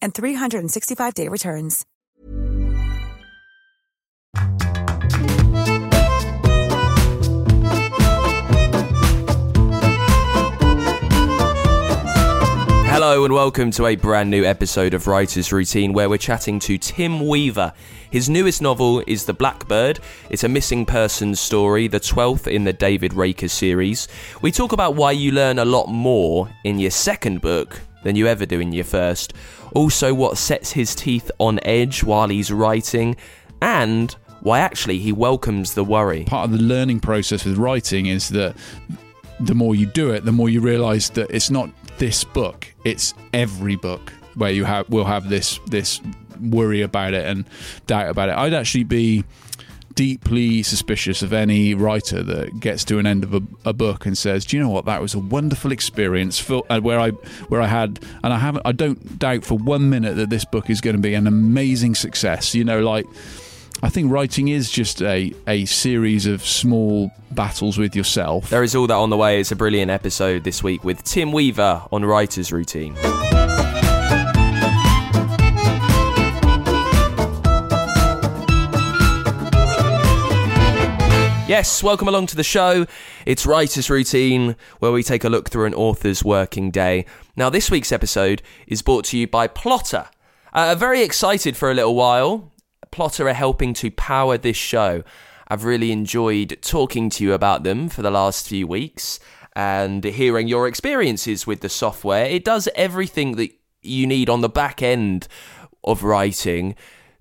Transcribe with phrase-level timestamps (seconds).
[0.00, 1.84] and 365-day returns.
[13.00, 16.76] Hello and welcome to a brand new episode of Writer's Routine where we're chatting to
[16.76, 17.72] Tim Weaver.
[18.10, 20.00] His newest novel is The Blackbird.
[20.30, 24.08] It's a missing persons story, the 12th in the David Raker series.
[24.42, 28.26] We talk about why you learn a lot more in your second book than you
[28.26, 29.32] ever do in your first.
[29.72, 33.16] Also, what sets his teeth on edge while he's writing,
[33.60, 36.24] and why actually he welcomes the worry.
[36.24, 38.56] part of the learning process with writing is that
[39.40, 43.14] the more you do it, the more you realize that it's not this book; it's
[43.32, 46.00] every book where you have will have this this
[46.40, 47.44] worry about it and
[47.86, 48.36] doubt about it.
[48.36, 49.24] I'd actually be
[49.98, 54.16] deeply suspicious of any writer that gets to an end of a, a book and
[54.16, 54.84] says, "Do you know what?
[54.84, 57.10] That was a wonderful experience." For, uh, where I
[57.50, 60.70] where I had, and I haven't, I don't doubt for one minute that this book
[60.70, 62.54] is going to be an amazing success.
[62.54, 63.06] You know, like.
[63.80, 68.50] I think writing is just a, a series of small battles with yourself.
[68.50, 69.38] There is all that on the way.
[69.38, 72.96] It's a brilliant episode this week with Tim Weaver on Writer's Routine.
[81.48, 82.84] Yes, welcome along to the show.
[83.24, 87.06] It's Writer's Routine, where we take a look through an author's working day.
[87.36, 90.08] Now, this week's episode is brought to you by Plottr.
[90.52, 92.52] Uh, very excited for a little while.
[92.92, 95.02] Plottr are helping to power this show.
[95.48, 99.18] I've really enjoyed talking to you about them for the last few weeks
[99.56, 102.26] and hearing your experiences with the software.
[102.26, 105.28] It does everything that you need on the back end
[105.82, 106.74] of writing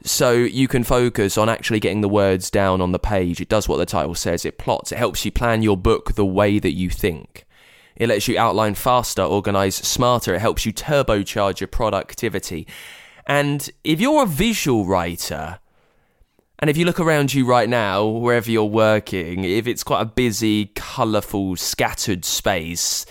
[0.04, 3.42] so you can focus on actually getting the words down on the page.
[3.42, 6.26] It does what the title says, it plots, it helps you plan your book the
[6.26, 7.46] way that you think.
[7.96, 12.68] It lets you outline faster, organize smarter, it helps you turbocharge your productivity.
[13.26, 15.60] And if you're a visual writer,
[16.60, 20.06] and if you look around you right now, wherever you're working, if it's quite a
[20.06, 23.06] busy, colourful, scattered space,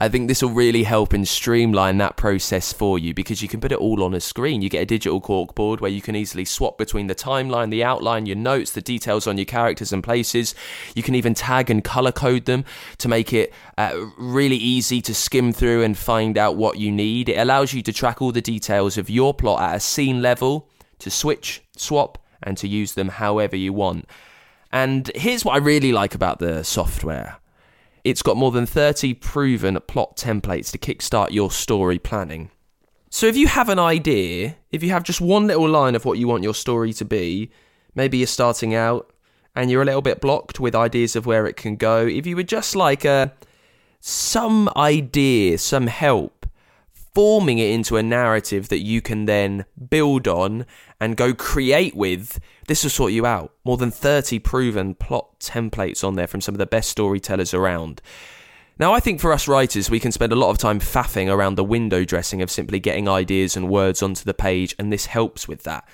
[0.00, 3.60] I think this will really help and streamline that process for you because you can
[3.60, 4.62] put it all on a screen.
[4.62, 8.24] You get a digital corkboard where you can easily swap between the timeline, the outline,
[8.24, 10.54] your notes, the details on your characters and places.
[10.94, 12.64] You can even tag and color code them
[12.98, 17.28] to make it uh, really easy to skim through and find out what you need.
[17.28, 20.68] It allows you to track all the details of your plot at a scene level,
[21.00, 24.08] to switch, swap, and to use them however you want.
[24.70, 27.38] And here's what I really like about the software.
[28.08, 32.50] It's got more than 30 proven plot templates to kickstart your story planning.
[33.10, 36.16] So if you have an idea, if you have just one little line of what
[36.16, 37.50] you want your story to be,
[37.94, 39.12] maybe you're starting out
[39.54, 42.34] and you're a little bit blocked with ideas of where it can go, if you
[42.34, 43.34] were just like a
[44.00, 46.37] some idea, some help
[47.18, 50.64] forming it into a narrative that you can then build on
[51.00, 53.52] and go create with, this will sort you out.
[53.64, 58.00] More than 30 proven plot templates on there from some of the best storytellers around.
[58.78, 61.56] Now, I think for us writers, we can spend a lot of time faffing around
[61.56, 65.48] the window dressing of simply getting ideas and words onto the page, and this helps
[65.48, 65.88] with that.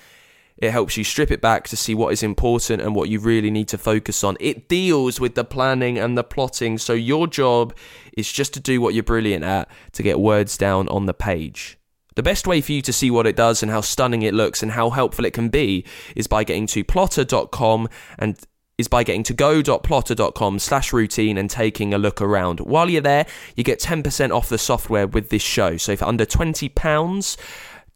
[0.57, 3.51] It helps you strip it back to see what is important and what you really
[3.51, 4.37] need to focus on.
[4.39, 7.75] It deals with the planning and the plotting, so your job
[8.15, 11.77] is just to do what you're brilliant at to get words down on the page.
[12.15, 14.63] The best way for you to see what it does and how stunning it looks
[14.63, 15.83] and how helpful it can be
[16.15, 18.39] is by getting to plottr.com and
[18.77, 22.61] is by getting to go.plottr.com slash routine and taking a look around.
[22.61, 23.25] While you're there,
[23.55, 25.77] you get 10% off the software with this show.
[25.77, 27.37] So for under £20,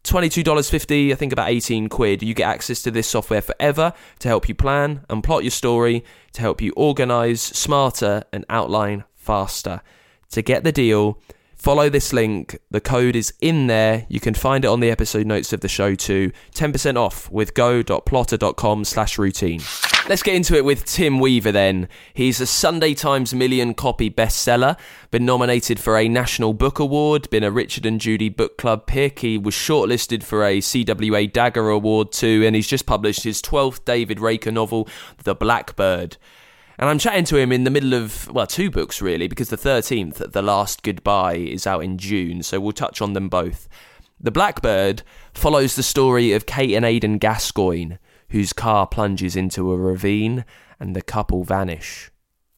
[0.04, 4.48] $22.50, I think about 18 quid, you get access to this software forever to help
[4.48, 9.82] you plan and plot your story, to help you organize smarter and outline faster.
[10.30, 11.20] To get the deal,
[11.60, 12.58] Follow this link.
[12.70, 14.06] The code is in there.
[14.08, 16.32] You can find it on the episode notes of the show too.
[16.54, 19.60] 10% off with go.plottr.com slash routine.
[20.08, 21.90] Let's get into it with Tim Weaver then.
[22.14, 24.78] He's a Sunday Times million copy bestseller,
[25.10, 29.18] been nominated for a National Book Award, been a Richard and Judy Book Club pick.
[29.18, 33.84] He was shortlisted for a CWA Dagger Award too, and he's just published his 12th
[33.84, 34.88] David Raker novel,
[35.24, 36.16] The Blackbird.
[36.80, 39.58] And I'm chatting to him in the middle of, well, two books really, because the
[39.58, 43.68] 13th, The Last Goodbye, is out in June, so we'll touch on them both.
[44.18, 45.02] The Blackbird
[45.34, 47.96] follows the story of Cate and Aidan Gascoigne,
[48.30, 50.46] whose car plunges into a ravine
[50.80, 52.10] and the couple vanish.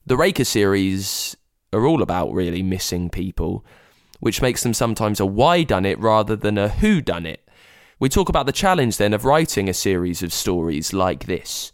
[0.06, 1.36] The Raker series
[1.72, 3.64] are all about really missing people,
[4.20, 7.48] which makes them sometimes a why done it rather than a who done it.
[7.98, 11.72] We talk about the challenge then of writing a series of stories like this.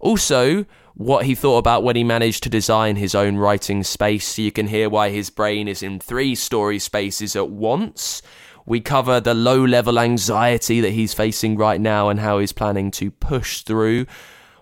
[0.00, 0.64] Also,
[0.94, 4.50] what he thought about when he managed to design his own writing space, so you
[4.50, 8.22] can hear why his brain is in three story spaces at once.
[8.64, 12.90] We cover the low level anxiety that he's facing right now and how he's planning
[12.92, 14.06] to push through.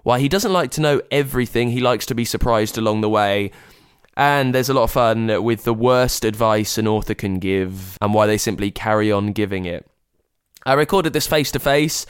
[0.02, 3.50] Why he doesn't like to know everything, he likes to be surprised along the way.
[4.16, 8.12] And there's a lot of fun with the worst advice an author can give and
[8.12, 9.88] why they simply carry on giving it.
[10.66, 12.06] I recorded this face to face,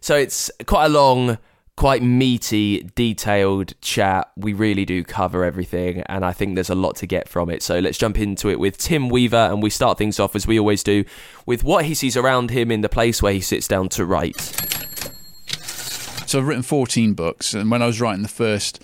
[0.00, 1.38] so it's quite a long
[1.76, 4.30] quite meaty, detailed chat.
[4.36, 7.62] We really do cover everything, and I think there's a lot to get from it.
[7.62, 10.58] So let's jump into it with Tim Weaver, and we start things off as we
[10.58, 11.04] always do
[11.46, 14.40] with what he sees around him in the place where he sits down to write.
[16.26, 18.82] So I've written 14 books, and when I was writing the first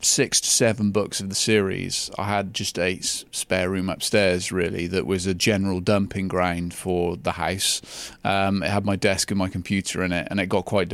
[0.00, 4.86] six to seven books of the series, I had just a spare room upstairs, really,
[4.88, 8.12] that was a general dumping ground for the house.
[8.24, 10.92] Um, it had my desk and my computer in it, and it got quite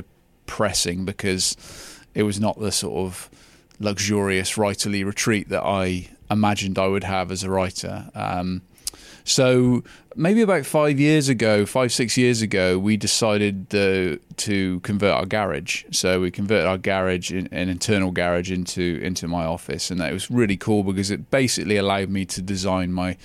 [0.52, 1.56] pressing because
[2.14, 3.30] it was not the sort of
[3.80, 8.10] luxurious writerly retreat that I imagined I would have as a writer.
[8.14, 8.60] Um,
[9.24, 9.82] so
[10.14, 15.24] maybe about five years ago, five six years ago, we decided the, to convert our
[15.24, 15.84] garage.
[15.90, 20.30] So we converted our garage, an internal garage, into into my office, and that was
[20.30, 23.16] really cool because it basically allowed me to design my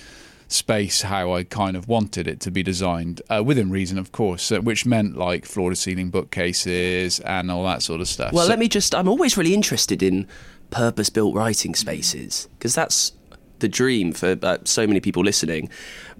[0.48, 4.50] space how I kind of wanted it to be designed, uh, within reason, of course,
[4.50, 8.32] uh, which meant like floor to ceiling bookcases and all that sort of stuff.
[8.32, 10.26] Well, so, let me just, I'm always really interested in
[10.70, 13.12] purpose built writing spaces because that's
[13.58, 15.68] the dream for uh, so many people listening.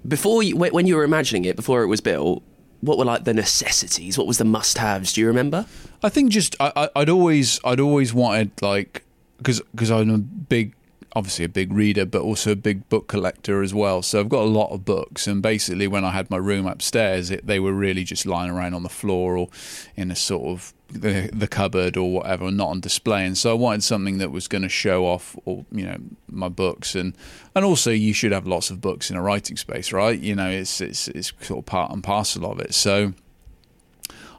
[0.07, 2.43] Before you, when you were imagining it, before it was built,
[2.81, 4.17] what were like the necessities?
[4.17, 5.13] What was the must-haves?
[5.13, 5.67] Do you remember?
[6.03, 9.05] I think just I, would always I'd always wanted like
[9.39, 10.75] because because I'm a big
[11.19, 14.03] obviously a big reader, but also a big book collector as well.
[14.03, 15.27] So I've got a lot of books.
[15.27, 18.75] And basically, when I had my room upstairs, it, they were really just lying around
[18.75, 19.49] on the floor or
[19.97, 23.27] in a sort of the, the cupboard or whatever, not on display.
[23.27, 25.99] And so I wanted something that was going to show off, all, you know,
[26.31, 26.95] my books.
[26.95, 27.17] And
[27.53, 30.19] and also, you should have lots of books in a writing space, right?
[30.19, 32.75] You know, it's it's it's sort of part and parcel of it.
[32.75, 33.13] So.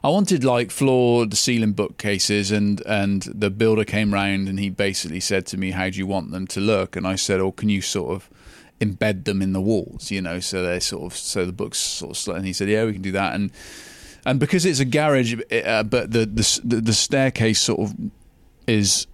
[0.02, 5.20] I wanted like floor ceiling bookcases, and and the builder came round and he basically
[5.20, 7.68] said to me, "How do you want them to look?" And I said, "Oh, can
[7.68, 8.30] you sort of
[8.80, 12.26] embed them in the walls, you know, so they're sort of so the books sort
[12.28, 13.50] of." And he said, "Yeah, we can do that." And
[14.24, 17.94] and because it's a garage, uh, but the, the the staircase sort of
[18.66, 19.06] is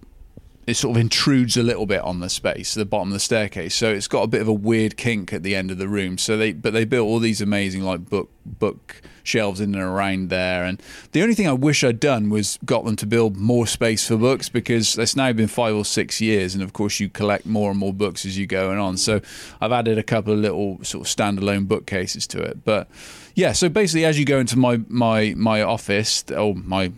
[0.67, 3.73] it sort of intrudes a little bit on the space, the bottom of the staircase.
[3.73, 6.17] So it's got a bit of a weird kink at the end of the room.
[6.17, 10.29] So they, but they built all these amazing like book book shelves in and around
[10.29, 10.65] there.
[10.65, 10.81] And
[11.13, 14.17] the only thing I wish I'd done was got them to build more space for
[14.17, 17.71] books because it's now been five or six years, and of course you collect more
[17.71, 18.97] and more books as you go on.
[18.97, 19.21] So
[19.61, 22.89] I've added a couple of little sort of standalone bookcases to it, but.
[23.35, 26.91] Yeah, so basically, as you go into my my my office or my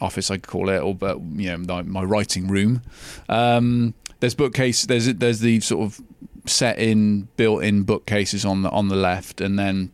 [0.00, 2.82] office, I call it, or but you know, my, my writing room.
[3.28, 4.86] Um, there's bookcase.
[4.86, 6.00] There's there's the sort of
[6.46, 9.92] set in built-in bookcases on the on the left, and then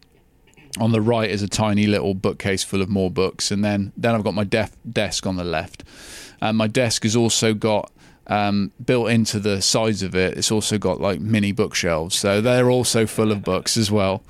[0.78, 4.14] on the right is a tiny little bookcase full of more books, and then then
[4.14, 5.85] I've got my def- desk on the left.
[6.40, 7.92] And my desk has also got
[8.26, 10.37] um, built into the sides of it.
[10.37, 14.23] It's also got like mini bookshelves, so they're also full of books as well.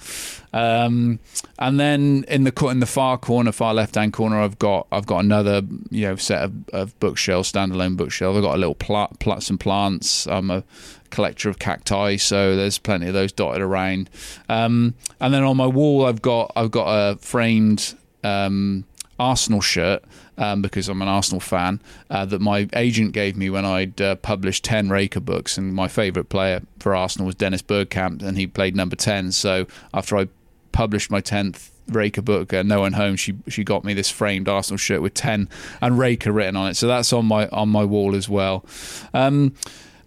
[0.52, 1.18] Um,
[1.58, 5.06] and then in the in the far corner, far left hand corner, I've got I've
[5.06, 8.36] got another you know set of, of bookshelves, standalone bookshelf.
[8.36, 10.26] I've got a little plant, plant some plants.
[10.26, 10.64] I'm a
[11.10, 14.10] collector of cacti, so there's plenty of those dotted around.
[14.48, 17.94] Um, and then on my wall, I've got I've got a framed
[18.24, 18.84] um,
[19.18, 20.04] Arsenal shirt
[20.38, 24.16] um, because I'm an Arsenal fan uh, that my agent gave me when I'd uh,
[24.16, 25.58] published 10 Raker books.
[25.58, 29.32] And my favourite player for Arsenal was Dennis Bergkamp, and he played number 10.
[29.32, 30.28] So after I
[30.72, 34.48] published my 10th Raker book, uh, No One Home, she she got me this framed
[34.48, 35.48] Arsenal shirt with 10
[35.80, 36.74] and Raker written on it.
[36.74, 38.64] So that's on my on my wall as well.
[39.12, 39.54] Um,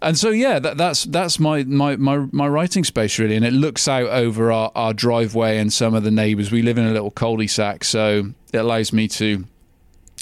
[0.02, 3.52] and so yeah, that, that's that's my, my my my writing space really, and it
[3.52, 6.52] looks out over our, our driveway and some of the neighbours.
[6.52, 9.44] We live in a little cul-de-sac, so it allows me to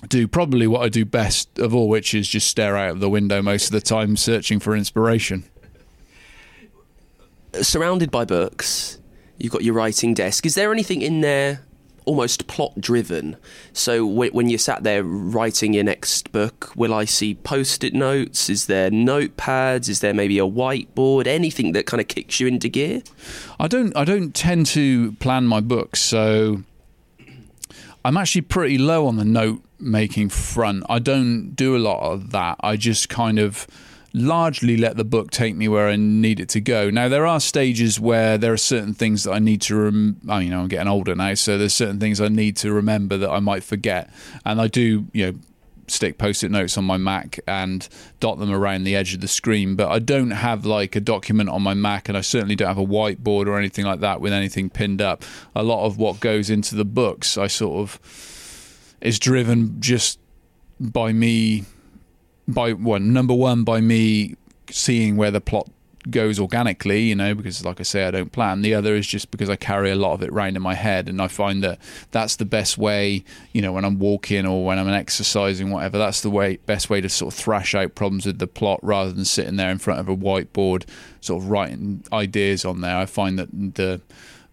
[0.09, 3.09] do probably what I do best of all, which is just stare out of the
[3.09, 5.45] window most of the time, searching for inspiration.
[7.55, 8.99] Surrounded by books,
[9.39, 10.45] you've got your writing desk.
[10.45, 11.61] Is there anything in there
[12.05, 13.37] almost plot driven?
[13.73, 18.51] So when you sat there writing your next book, will I see post it notes?
[18.51, 19.89] Is there notepads?
[19.89, 21.27] Is there maybe a whiteboard?
[21.27, 23.03] Anything that kind of kicks you into gear?
[23.61, 23.97] I don't.
[23.97, 26.65] I don't tend to plan my books, so
[28.05, 30.85] I'm actually pretty low on the note making front.
[30.89, 32.57] I don't do a lot of that.
[32.61, 33.67] I just kind of
[34.13, 36.91] largely let the book take me where I need it to go.
[36.91, 39.77] Now there are stages where there are certain things that I need to.
[39.77, 42.73] Rem- oh, I mean, I'm getting older now, so there's certain things I need to
[42.73, 44.11] remember that I might forget,
[44.45, 45.39] and I do, you know,
[45.89, 47.89] stick post-it notes on my Mac and
[48.21, 49.77] dot them around the edge of the screen.
[49.77, 52.79] But I don't have like a document on my Mac, and I certainly don't have
[52.79, 55.25] a whiteboard or anything like that with anything pinned up.
[55.55, 60.19] A lot of what goes into the books, I sort of is driven just
[60.81, 61.65] by me
[62.47, 64.35] by one number one by me
[64.71, 65.69] seeing where the plot
[66.11, 68.63] goes organically, you know, because like I say, I don't plan.
[68.63, 71.09] The other is just because I carry a lot of it around in my head,
[71.09, 71.79] and I find that
[72.11, 75.99] that's the best way, you know, when I'm walking or when I'm exercising, whatever.
[75.99, 79.13] That's the way best way to sort of thrash out problems with the plot rather
[79.13, 80.85] than sitting there in front of a whiteboard,
[81.21, 82.97] sort of writing ideas on there.
[82.97, 84.01] I find that the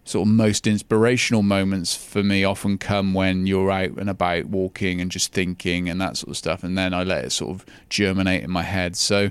[0.04, 5.00] sort of most inspirational moments for me often come when you're out and about walking
[5.00, 7.66] and just thinking and that sort of stuff and then I let it sort of
[7.90, 9.30] germinate in my head so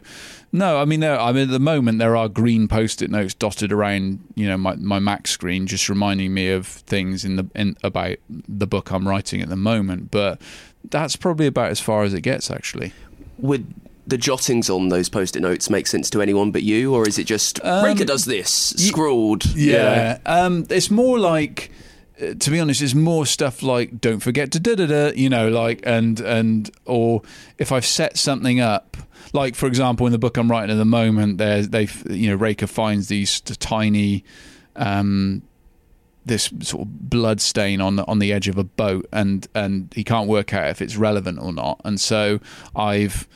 [0.53, 3.73] no I mean there I mean at the moment there are green post-it notes dotted
[3.73, 7.77] around you know my, my Mac screen just reminding me of things in the in
[7.83, 10.41] about the book I'm writing at the moment but
[10.89, 12.93] that's probably about as far as it gets actually
[13.39, 13.75] would
[14.11, 17.25] the jottings on those post-it notes make sense to anyone but you, or is it
[17.25, 19.47] just um, Raker does this scrawled?
[19.55, 20.43] Yeah, yeah.
[20.45, 21.71] Um, it's more like.
[22.21, 25.31] Uh, to be honest, it's more stuff like "Don't forget to da da da," you
[25.31, 27.23] know, like and and or
[27.57, 28.97] if I've set something up,
[29.33, 32.37] like for example, in the book I'm writing at the moment, there's they you know
[32.37, 34.25] Raker finds these tiny
[34.77, 35.43] um,
[36.25, 39.93] this sort of blood stain on the, on the edge of a boat, and and
[39.95, 41.81] he can't work out if it's relevant or not.
[41.85, 42.41] And so
[42.75, 43.29] I've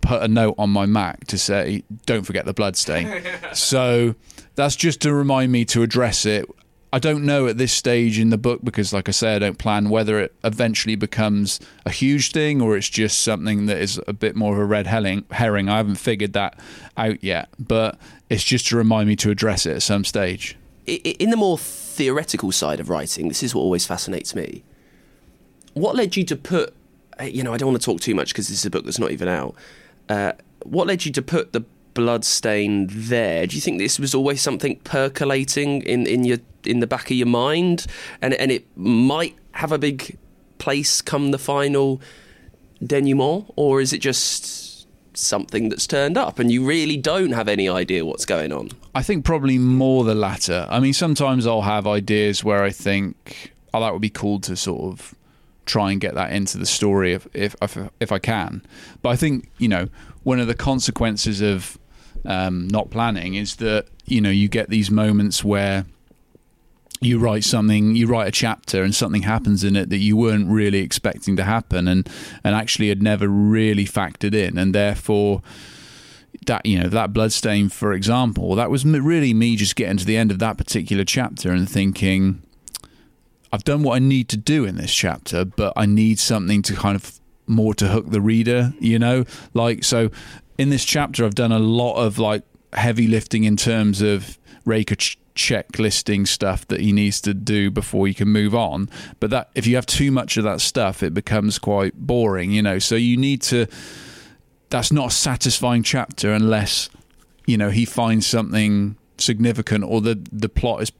[0.00, 4.14] put a note on my Mac to say, "Don't forget the blood stain." so
[4.54, 6.46] that's just to remind me to address it.
[6.92, 9.58] I don't know at this stage in the book because, like I say, I don't
[9.58, 14.12] plan whether it eventually becomes a huge thing or it's just something that is a
[14.12, 15.24] bit more of a red herring.
[15.30, 16.58] I haven't figured that
[16.96, 17.98] out yet, but
[18.30, 20.56] it's just to remind me to address it at some stage.
[20.86, 24.62] In the more theoretical side of writing, this is what always fascinates me.
[25.74, 26.74] What led you to put,
[27.20, 28.98] you know, I don't want to talk too much because this is a book that's
[28.98, 29.56] not even out
[30.08, 30.32] uh,
[30.64, 31.64] what led you to put the
[31.94, 33.46] blood stain there?
[33.46, 36.38] Do you think this was always something percolating in, in your
[36.68, 37.86] in the back of your mind,
[38.20, 40.18] and and it might have a big
[40.58, 42.00] place come the final
[42.84, 44.66] denouement, or is it just
[45.14, 48.70] something that's turned up and you really don't have any idea what's going on?
[48.94, 50.66] I think probably more the latter.
[50.68, 54.56] I mean, sometimes I'll have ideas where I think, oh, that would be cool to
[54.56, 55.14] sort of
[55.64, 58.62] try and get that into the story if if if, if I can.
[59.02, 59.88] But I think you know
[60.22, 61.78] one of the consequences of
[62.24, 65.84] um, not planning is that you know you get these moments where
[67.00, 70.48] you write something, you write a chapter, and something happens in it that you weren't
[70.48, 72.08] really expecting to happen, and
[72.42, 75.42] and actually had never really factored in, and therefore
[76.46, 80.16] that you know that bloodstain, for example, that was really me just getting to the
[80.16, 82.42] end of that particular chapter and thinking,
[83.52, 86.74] I've done what I need to do in this chapter, but I need something to
[86.74, 89.24] kind of more to hook the reader, you know?
[89.54, 90.10] Like, so
[90.58, 94.38] in this chapter, I've done a lot of like heavy lifting in terms of
[94.96, 98.90] ch- checklisting stuff that he needs to do before he can move on.
[99.20, 102.62] But that if you have too much of that stuff, it becomes quite boring, you
[102.62, 102.78] know?
[102.78, 103.66] So you need to,
[104.70, 106.90] that's not a satisfying chapter unless,
[107.46, 110.90] you know, he finds something significant or the, the plot is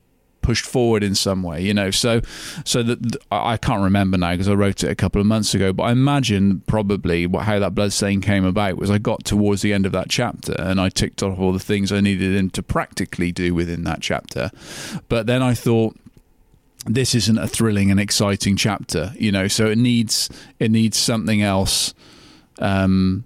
[0.47, 1.91] pushed forward in some way, you know.
[1.91, 2.21] So,
[2.65, 5.73] so that I can't remember now because I wrote it a couple of months ago.
[5.73, 9.63] But I imagine probably what, how that blood stain came about was I got towards
[9.63, 12.49] the end of that chapter and I ticked off all the things I needed him
[12.51, 14.53] to practically do within that chapter.
[15.09, 15.97] But then I thought
[16.87, 19.49] this isn't a thrilling and exciting chapter, you know.
[19.49, 21.93] So it needs it needs something else.
[22.61, 23.25] Um,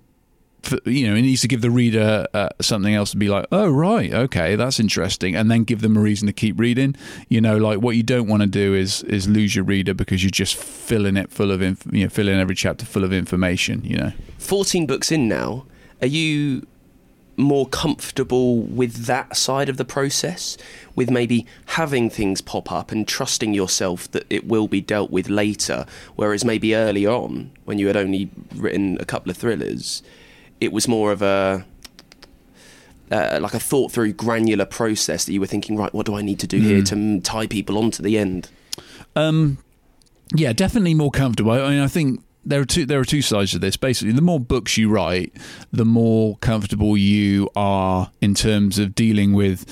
[0.85, 3.71] you know, it needs to give the reader uh, something else to be like, oh
[3.71, 6.97] right, okay, that's interesting, and then give them a reason to keep reading.
[7.29, 10.23] You know, like what you don't want to do is is lose your reader because
[10.23, 13.83] you're just filling it full of, inf- you know, filling every chapter full of information.
[13.85, 15.67] You know, fourteen books in now.
[16.03, 16.67] Are you
[17.41, 20.57] more comfortable with that side of the process,
[20.95, 25.29] with maybe having things pop up and trusting yourself that it will be dealt with
[25.29, 25.87] later.
[26.17, 30.03] Whereas maybe early on, when you had only written a couple of thrillers,
[30.61, 31.65] it was more of a
[33.11, 36.23] uh, like a thought through granular process that you were thinking, right, what do I
[36.23, 38.49] need to do here to mm, tie people onto the end?
[39.17, 39.59] Um,
[40.35, 41.51] yeah, definitely more comfortable.
[41.51, 43.77] I mean, I think there are two there are two sides to this.
[43.77, 45.33] Basically, the more books you write,
[45.73, 49.67] the more comfortable you are in terms of dealing with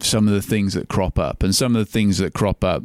[0.00, 2.84] some of the things that crop up, and some of the things that crop up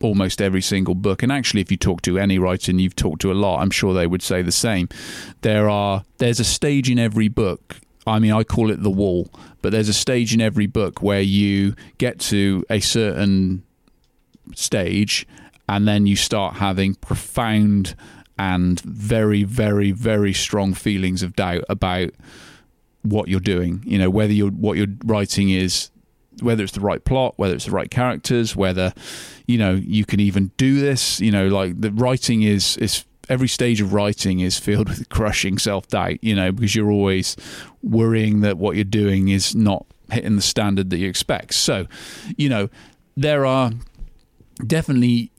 [0.00, 1.22] almost every single book.
[1.22, 3.70] And actually, if you talk to any writer, and you've talked to a lot, I'm
[3.70, 4.88] sure they would say the same.
[5.42, 7.76] There are there's a stage in every book.
[8.06, 11.20] I mean, I call it the wall, but there's a stage in every book where
[11.20, 13.62] you get to a certain
[14.54, 15.26] stage
[15.68, 17.94] and then you start having profound
[18.38, 22.10] and very, very, very strong feelings of doubt about
[23.02, 23.82] what you're doing.
[23.84, 25.90] You know, whether you're what you're writing is
[26.42, 28.92] whether it's the right plot, whether it's the right characters, whether
[29.46, 31.20] you know you can even do this.
[31.20, 35.58] You know, like the writing is is every stage of writing is filled with crushing
[35.58, 36.22] self doubt.
[36.22, 37.36] You know, because you're always
[37.82, 41.54] worrying that what you're doing is not hitting the standard that you expect.
[41.54, 41.86] So,
[42.36, 42.70] you know,
[43.16, 43.72] there are
[44.66, 45.30] definitely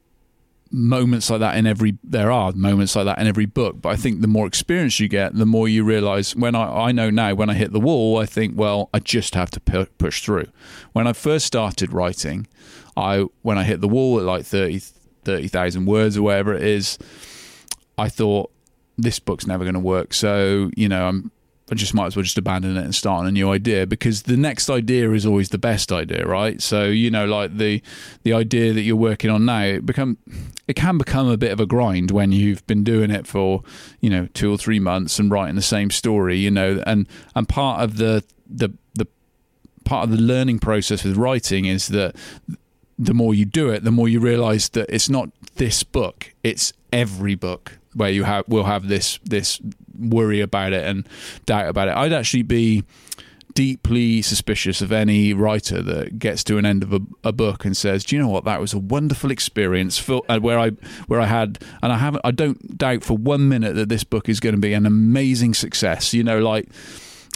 [0.71, 3.95] moments like that in every there are moments like that in every book but i
[3.95, 7.33] think the more experience you get the more you realize when i i know now
[7.33, 10.45] when i hit the wall i think well i just have to pu- push through.
[10.93, 12.47] When i first started writing
[12.95, 14.79] i when i hit the wall at like 30
[15.23, 16.97] 30,000 words or whatever it is
[17.97, 18.51] i thought
[18.97, 20.13] this book's never going to work.
[20.13, 21.31] So you know i'm
[21.71, 24.23] I just might as well just abandon it and start on a new idea because
[24.23, 26.61] the next idea is always the best idea, right?
[26.61, 27.81] So you know, like the
[28.23, 30.17] the idea that you're working on now, it become
[30.67, 33.63] it can become a bit of a grind when you've been doing it for
[33.99, 37.47] you know two or three months and writing the same story, you know, and and
[37.47, 39.07] part of the the the
[39.85, 42.15] part of the learning process with writing is that
[42.97, 46.73] the more you do it, the more you realize that it's not this book, it's
[46.91, 49.59] every book where you have will have this this
[49.97, 51.07] worry about it and
[51.45, 51.95] doubt about it.
[51.95, 52.83] I'd actually be
[53.53, 57.75] deeply suspicious of any writer that gets to an end of a, a, book and
[57.75, 58.45] says, "Do you know what?
[58.45, 60.69] That was a wonderful experience." For, uh, where I
[61.07, 64.29] where I had, and I haven't, I don't doubt for one minute that this book
[64.29, 66.13] is going to be an amazing success.
[66.13, 66.69] You know, like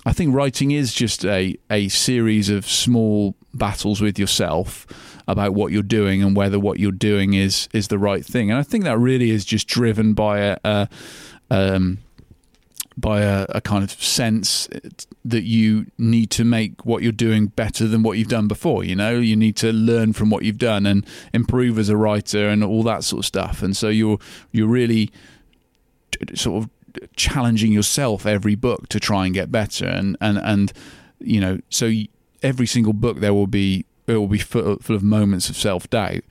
[0.05, 4.87] I think writing is just a a series of small battles with yourself
[5.27, 8.49] about what you're doing and whether what you're doing is is the right thing.
[8.51, 10.89] And I think that really is just driven by a, a
[11.49, 11.99] um,
[12.95, 14.67] by a, a, kind of sense
[15.25, 18.83] that you need to make what you're doing better than what you've done before.
[18.83, 22.47] You know, you need to learn from what you've done and improve as a writer
[22.49, 23.63] and all that sort of stuff.
[23.63, 24.19] And so you're
[24.51, 25.11] you're really
[26.35, 26.69] sort of
[27.15, 29.87] challenging yourself every book to try and get better.
[29.87, 30.73] And and and
[31.19, 31.91] you know, so
[32.41, 35.89] every single book there will be it will be full, full of moments of self
[35.89, 36.23] doubt.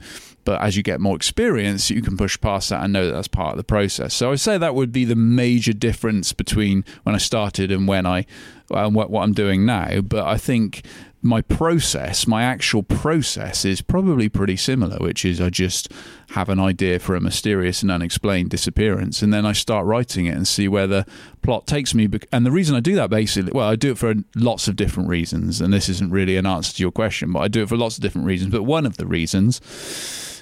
[0.44, 3.28] But as you get more experience, you can push past that and know that that's
[3.28, 4.12] part of the process.
[4.12, 8.06] So I say that would be the major difference between when I started and when
[8.06, 8.26] I
[8.70, 10.00] and what, what I'm doing now.
[10.00, 10.82] But I think
[11.22, 15.88] my process, my actual process, is probably pretty similar, which is I just
[16.30, 20.36] have an idea for a mysterious and unexplained disappearance, and then I start writing it
[20.36, 21.06] and see where the
[21.42, 22.08] plot takes me.
[22.32, 25.08] And the reason I do that basically, well, I do it for lots of different
[25.08, 27.76] reasons, and this isn't really an answer to your question, but I do it for
[27.76, 28.50] lots of different reasons.
[28.50, 29.60] But one of the reasons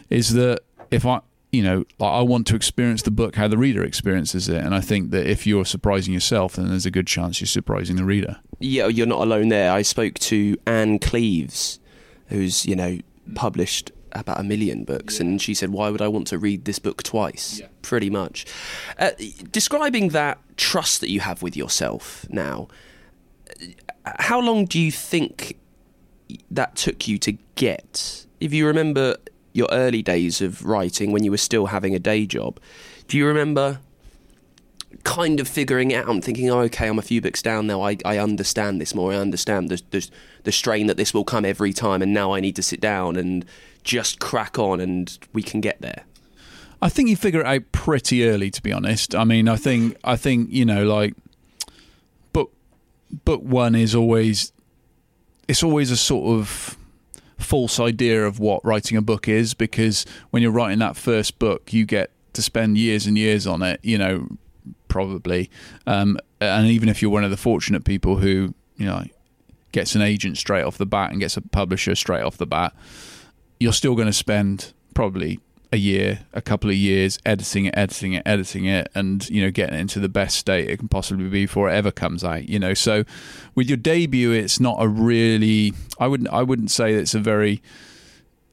[0.09, 1.21] is that if I
[1.53, 4.81] you know, I want to experience the book how the reader experiences it, and I
[4.81, 8.39] think that if you're surprising yourself, then there's a good chance you're surprising the reader.
[8.61, 9.73] Yeah, you're not alone there.
[9.73, 11.81] I spoke to Ann Cleeves,
[12.27, 12.99] who's you know
[13.35, 15.27] published about a million books, yeah.
[15.27, 17.67] and she said, "Why would I want to read this book twice?" Yeah.
[17.83, 18.47] Pretty much.
[18.99, 19.11] Uh,
[19.51, 22.69] describing that trust that you have with yourself now,
[24.05, 25.59] how long do you think
[26.51, 28.27] that took you to get?
[28.39, 29.17] If you remember
[29.61, 32.59] your early days of writing when you were still having a day job,
[33.07, 33.79] do you remember
[35.05, 37.83] kind of figuring it out and thinking, oh, okay, I'm a few books down now.
[37.83, 39.13] I, I understand this more.
[39.13, 40.11] I understand the, the,
[40.45, 43.17] the strain that this will come every time, and now I need to sit down
[43.17, 43.45] and
[43.83, 46.05] just crack on, and we can get there.
[46.83, 49.15] I think you figure it out pretty early, to be honest.
[49.15, 51.15] I mean, I think I think you know, like
[52.33, 52.53] book
[53.25, 54.53] book one is always
[55.47, 56.77] it's always a sort of
[57.41, 61.73] false idea of what writing a book is because when you're writing that first book,
[61.73, 64.29] you get to spend years and years on it, you know,
[64.89, 65.51] probably.
[65.87, 69.05] Um, and even if you're one of the fortunate people who, you know,
[69.73, 72.75] gets an agent straight off the bat and gets a publisher straight off the bat,
[73.59, 75.41] you're still going to spend probably
[75.73, 79.51] a year, a couple of years, editing it, editing it, editing it, and you know
[79.51, 82.49] getting it into the best state it can possibly be before it ever comes out.
[82.49, 83.05] You know, so
[83.55, 85.73] with your debut, it's not a really.
[85.99, 86.31] I wouldn't.
[86.31, 87.63] I wouldn't say it's a very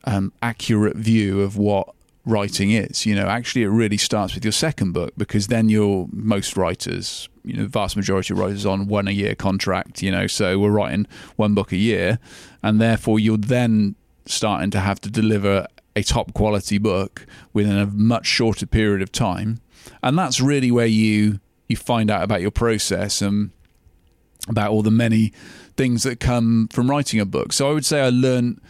[0.03, 1.93] um, accurate view of what
[2.25, 3.05] writing is.
[3.05, 7.29] You know, actually, it really starts with your second book because then you're most writers.
[7.43, 10.03] You know, the vast majority of writers on one a year contract.
[10.03, 12.19] You know, so we're writing one book a year,
[12.61, 13.95] and therefore you're then
[14.27, 15.65] starting to have to deliver
[15.97, 19.59] a top quality book within a much shorter period of time.
[20.03, 23.51] And that's really where you you find out about your process and
[24.47, 25.33] about all the many
[25.75, 27.51] things that come from writing a book.
[27.51, 28.61] So I would say I learned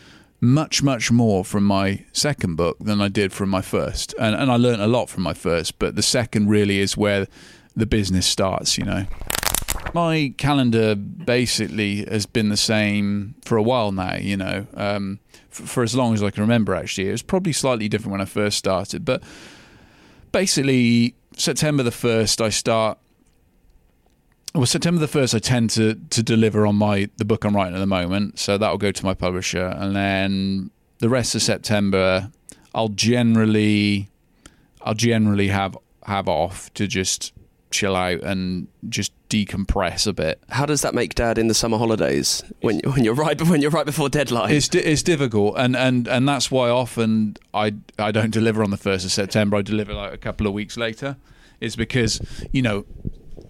[0.41, 4.15] much, much more from my second book than I did from my first.
[4.17, 7.27] And and I learned a lot from my first, but the second really is where
[7.75, 9.05] the business starts, you know.
[9.93, 14.67] My calendar basically has been the same for a while now, you know.
[14.75, 15.19] Um,
[15.65, 16.75] for as long as I can remember.
[16.75, 19.23] Actually, it was probably slightly different when I first started, but
[20.31, 22.97] basically September the first, I start.
[24.53, 27.75] Well, September the first, I tend to to deliver on my the book I'm writing
[27.75, 31.41] at the moment, so that will go to my publisher, and then the rest of
[31.41, 32.31] September,
[32.73, 34.09] I'll generally,
[34.81, 37.33] I'll generally have have off to just
[37.71, 40.41] chill out and just decompress a bit.
[40.49, 43.71] How does that make Dad in the summer holidays when when you're right when you're
[43.71, 44.51] right before deadline?
[44.51, 48.77] It's it's difficult, and, and, and that's why often I I don't deliver on the
[48.77, 49.57] first of September.
[49.57, 51.17] I deliver like a couple of weeks later.
[51.59, 52.85] It's because you know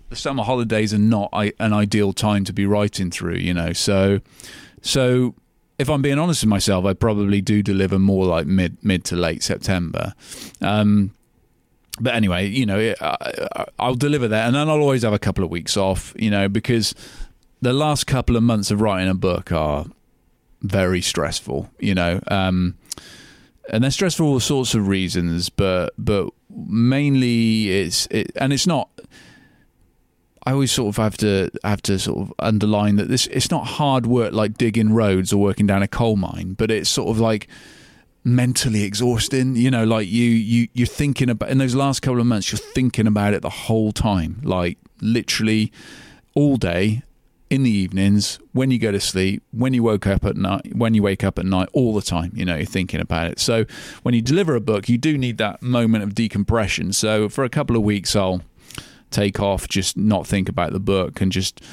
[0.10, 3.36] the summer holidays are not an ideal time to be writing through.
[3.36, 4.20] You know, so
[4.82, 5.36] so
[5.78, 9.16] if I'm being honest with myself, I probably do deliver more like mid mid to
[9.16, 10.14] late September.
[10.62, 11.12] Um,
[12.00, 12.94] but anyway, you know,
[13.80, 16.48] I'll deliver that, and then I'll always have a couple of weeks off, you know,
[16.48, 16.94] because
[17.62, 19.86] the last couple of months of writing a book are
[20.62, 22.76] very stressful, you know, um,
[23.70, 28.68] and they're stressful for all sorts of reasons, but but mainly it's it, and it's
[28.68, 28.90] not.
[30.46, 33.68] I always sort of have to have to sort of underline that this it's not
[33.68, 37.20] hard work like digging roads or working down a coal mine, but it's sort of
[37.20, 37.48] like
[38.28, 39.56] mentally exhausting.
[39.56, 42.60] You know, like you you you're thinking about in those last couple of months, you're
[42.60, 45.72] thinking about it the whole time, like literally
[46.36, 47.02] all day.
[47.50, 50.94] In the evenings, when you go to sleep, when you woke up at night, when
[50.94, 53.40] you wake up at night, all the time, you know, you're thinking about it.
[53.40, 53.64] So
[54.04, 56.92] when you deliver a book, you do need that moment of decompression.
[56.92, 58.42] So for a couple of weeks, I'll
[59.12, 61.64] take off, just not think about the book, and just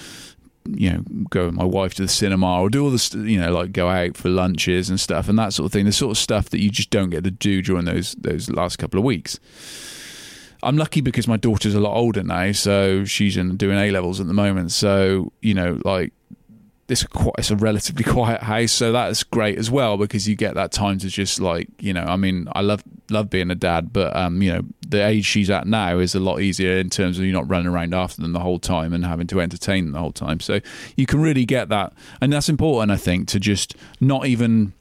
[0.67, 3.53] you know, go with my wife to the cinema or do all this, you know,
[3.53, 5.85] like go out for lunches and stuff and that sort of thing.
[5.85, 8.77] The sort of stuff that you just don't get to do during those those last
[8.77, 9.39] couple of weeks.
[10.63, 14.21] I'm lucky because my daughter's a lot older now, so she's in doing A levels
[14.21, 14.73] at the moment.
[14.73, 16.13] So you know, like
[16.87, 20.55] this quite it's a relatively quiet house, so that's great as well because you get
[20.55, 22.05] that time to just like you know.
[22.05, 24.63] I mean, I love love being a dad, but um, you know,
[24.95, 27.67] the age she's at now is a lot easier in terms of you not running
[27.67, 30.41] around after them the whole time and having to entertain them the whole time.
[30.41, 30.61] So
[30.97, 34.73] you can really get that, and that's important, I think, to just not even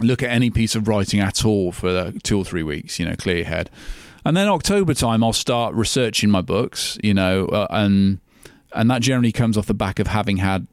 [0.00, 2.98] look at any piece of writing at all for two or three weeks.
[2.98, 3.70] You know, clear head,
[4.24, 6.98] and then October time, I'll start researching my books.
[7.02, 8.20] You know, uh, and
[8.72, 10.66] and that generally comes off the back of having had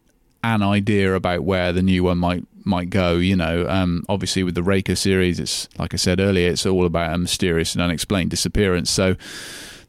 [0.43, 3.17] an idea about where the new one might might go.
[3.17, 6.85] You know, um, obviously with the Raker series, it's like I said earlier, it's all
[6.85, 8.89] about a mysterious and unexplained disappearance.
[8.89, 9.15] So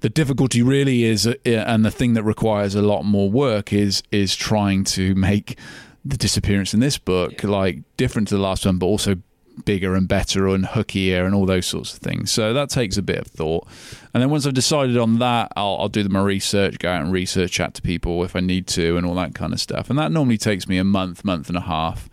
[0.01, 4.03] the difficulty really is, uh, and the thing that requires a lot more work is
[4.13, 5.59] is trying to make
[6.05, 9.17] the disappearance in this book like different to the last one, but also
[9.65, 12.31] bigger and better and hookier and all those sorts of things.
[12.31, 13.67] So that takes a bit of thought.
[14.13, 17.13] And then once I've decided on that, I'll, I'll do my research, go out and
[17.13, 19.89] research, chat to people if I need to, and all that kind of stuff.
[19.91, 22.09] And that normally takes me a month, month and a half.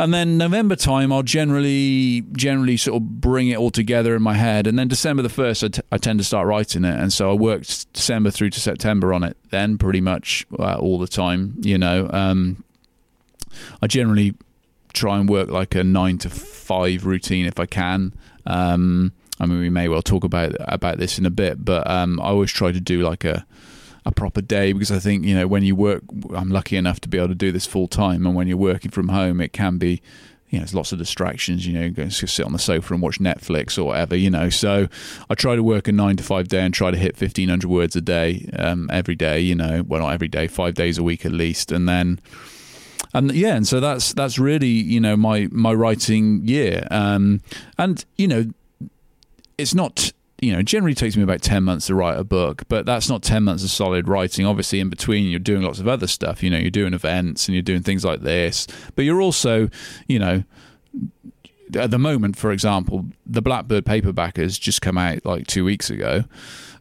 [0.00, 4.32] And then November time, I'll generally generally sort of bring it all together in my
[4.32, 4.66] head.
[4.66, 6.98] And then December the first, I, t- I tend to start writing it.
[6.98, 9.36] And so I worked December through to September on it.
[9.50, 12.08] Then pretty much uh, all the time, you know.
[12.14, 12.64] Um,
[13.82, 14.34] I generally
[14.94, 18.14] try and work like a nine to five routine if I can.
[18.46, 22.18] Um, I mean, we may well talk about about this in a bit, but um,
[22.20, 23.44] I always try to do like a
[24.04, 26.02] a proper day because I think you know when you work,
[26.34, 28.90] I'm lucky enough to be able to do this full time, and when you're working
[28.90, 30.02] from home, it can be.
[30.48, 31.64] You know, there's lots of distractions.
[31.64, 34.16] You know, and sit on the sofa and watch Netflix or whatever.
[34.16, 34.88] You know, so
[35.28, 37.68] I try to work a nine to five day and try to hit fifteen hundred
[37.68, 39.38] words a day um, every day.
[39.38, 42.18] You know, well not every day, five days a week at least, and then
[43.12, 47.40] and yeah, and so that's that's really you know my my writing year, um,
[47.78, 48.50] and you know
[49.58, 52.86] it's not you know generally takes me about 10 months to write a book but
[52.86, 54.46] that's not 10 months of solid writing.
[54.46, 56.42] Obviously in between you're doing lots of other stuff.
[56.42, 58.66] You know you're doing events and you're doing things like this.
[58.94, 59.68] But you're also
[60.06, 60.44] you know
[61.76, 65.90] at the moment, for example, the Blackbird paperback has just come out like two weeks
[65.90, 66.24] ago.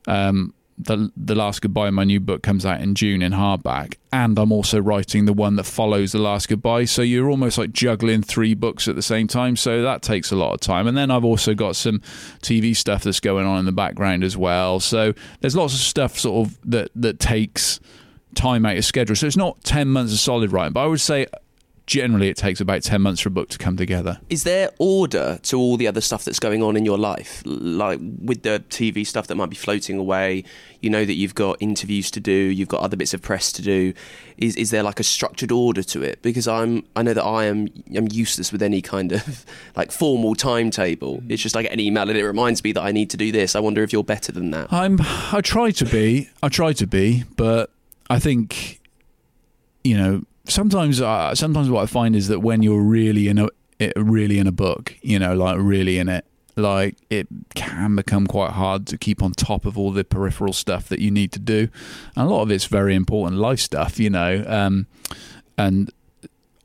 [0.07, 4.39] Um, the the last goodbye my new book comes out in June in hardback and
[4.39, 8.23] I'm also writing the one that follows the last goodbye so you're almost like juggling
[8.23, 10.87] three books at the same time so that takes a lot of time.
[10.87, 11.99] And then I've also got some
[12.41, 16.17] TV stuff that's going on in the background as well so there's lots of stuff
[16.17, 17.81] sort of that that takes
[18.35, 19.15] time out of schedule.
[19.17, 21.27] So it's not 10 months of solid writing but I would say
[21.89, 24.19] generally it takes about 10 months for a book to come together.
[24.29, 27.41] Is there order to all the other stuff that's going on in your life?
[27.45, 30.43] Like with the TV stuff that might be floating away,
[30.81, 33.63] you know that you've got interviews to do, you've got other bits of press to
[33.63, 33.93] do.
[34.37, 36.21] Is is there like a structured order to it?
[36.21, 39.43] Because I'm I know that I am I'm useless with any kind of
[39.75, 41.17] like formal timetable.
[41.17, 41.31] Mm.
[41.31, 43.31] It's just I get an email and it reminds me that I need to do
[43.31, 43.55] this.
[43.55, 44.71] I wonder if you're better than that.
[44.71, 46.29] I'm I try to be.
[46.43, 47.71] I try to be, but
[48.11, 48.79] I think
[49.83, 53.47] you know sometimes uh, sometimes what I find is that when you're really in a
[53.95, 58.51] really in a book, you know, like really in it, like it can become quite
[58.51, 61.69] hard to keep on top of all the peripheral stuff that you need to do.
[62.15, 64.43] And a lot of it's very important life stuff, you know.
[64.47, 64.87] Um,
[65.57, 65.91] and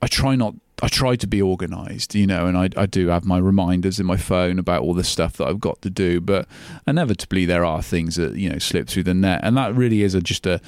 [0.02, 3.24] I try not I try to be organized, you know, and I, I do have
[3.24, 6.48] my reminders in my phone about all the stuff that I've got to do, but
[6.86, 9.40] inevitably there are things that, you know, slip through the net.
[9.44, 10.60] And that really is a, just a,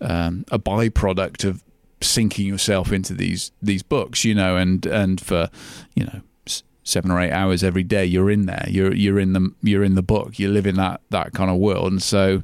[0.00, 1.62] um, a byproduct of
[2.02, 5.48] sinking yourself into these these books, you know, and and for
[5.94, 6.20] you know
[6.84, 8.66] seven or eight hours every day, you're in there.
[8.68, 10.38] You're you're in the you're in the book.
[10.38, 12.42] You live in that that kind of world, and so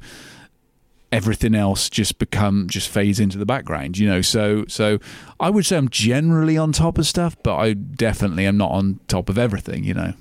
[1.11, 4.99] everything else just become just fades into the background you know so so
[5.39, 8.99] i would say i'm generally on top of stuff but i definitely am not on
[9.07, 10.13] top of everything you know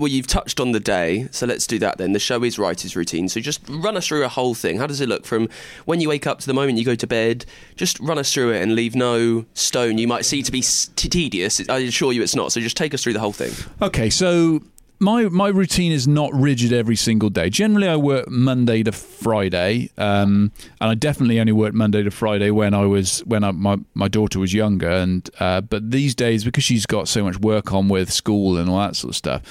[0.00, 2.12] well, you've touched on the day, so let's do that then.
[2.12, 4.78] The show is writer's routine, so just run us through a whole thing.
[4.78, 5.50] How does it look from
[5.84, 7.44] when you wake up to the moment you go to bed?
[7.76, 11.60] Just run us through it and leave no stone you might see to be tedious.
[11.68, 12.50] I assure you it's not.
[12.50, 13.52] So just take us through the whole thing.
[13.82, 14.62] Okay, so
[15.00, 17.50] my my routine is not rigid every single day.
[17.50, 22.50] Generally, I work Monday to Friday, um, and I definitely only worked Monday to Friday
[22.50, 24.88] when I was when I, my my daughter was younger.
[24.88, 28.70] And uh, but these days, because she's got so much work on with school and
[28.70, 29.42] all that sort of stuff,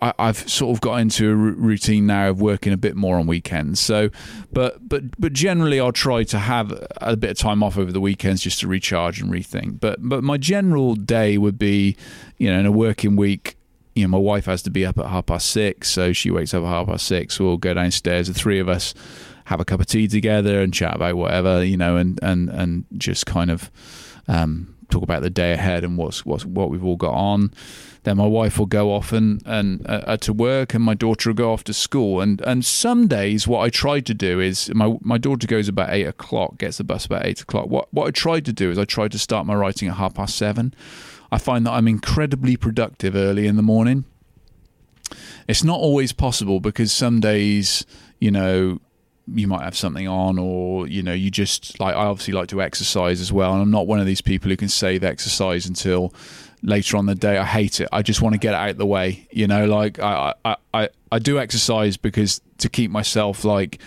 [0.00, 3.26] I, have sort of got into a routine now of working a bit more on
[3.26, 3.80] weekends.
[3.80, 4.10] So,
[4.52, 8.00] but but but generally, I'll try to have a bit of time off over the
[8.00, 9.80] weekends just to recharge and rethink.
[9.80, 11.96] But but my general day would be,
[12.38, 13.56] you know, in a working week
[13.94, 16.52] you know, my wife has to be up at half past six, so she wakes
[16.52, 17.38] up at half past six.
[17.38, 18.92] We'll go downstairs, the three of us
[19.44, 22.84] have a cup of tea together and chat about whatever, you know, and and and
[22.96, 23.70] just kind of
[24.26, 27.52] um, talk about the day ahead and what's what's what we've all got on.
[28.04, 31.30] Then my wife will go off and and uh, uh to work, and my daughter
[31.30, 32.20] will go off to school.
[32.20, 35.90] And and some days, what I try to do is my my daughter goes about
[35.90, 37.66] eight o'clock, gets the bus about eight o'clock.
[37.66, 40.14] What what I try to do is I try to start my writing at half
[40.14, 40.74] past seven
[41.34, 44.04] I find that I'm incredibly productive early in the morning.
[45.48, 47.84] It's not always possible because some days,
[48.20, 48.80] you know,
[49.26, 52.60] you might have something on or you know you just like I obviously like to
[52.60, 56.12] exercise as well and I'm not one of these people who can save exercise until
[56.64, 58.78] later on the day I hate it I just want to get it out of
[58.78, 63.44] the way you know like I I, I, I do exercise because to keep myself
[63.44, 63.80] like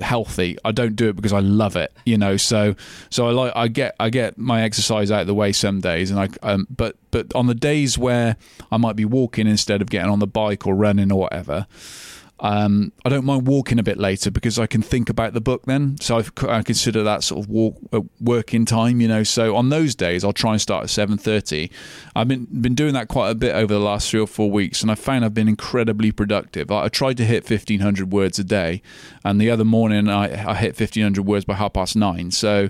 [0.00, 0.58] healthy.
[0.64, 2.36] I don't do it because I love it, you know.
[2.36, 2.74] So
[3.10, 6.10] so I like I get I get my exercise out of the way some days,
[6.10, 8.36] and I um, but but on the days where
[8.70, 11.66] I might be walking instead of getting on the bike or running or whatever,
[12.40, 15.64] um, I don't mind walking a bit later because I can think about the book
[15.64, 15.96] then.
[16.00, 19.22] So I've, i consider that sort of walk uh, working time, you know.
[19.22, 21.70] So on those days, I'll try and start at seven thirty.
[22.14, 24.82] I've been been doing that quite a bit over the last three or four weeks,
[24.82, 26.70] and I found I've been incredibly productive.
[26.70, 28.82] I, I tried to hit fifteen hundred words a day,
[29.24, 32.30] and the other morning I, I hit fifteen hundred words by half past nine.
[32.32, 32.68] So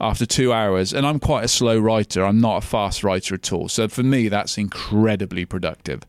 [0.00, 2.24] after two hours, and I'm quite a slow writer.
[2.24, 3.68] I'm not a fast writer at all.
[3.68, 6.02] So for me, that's incredibly productive.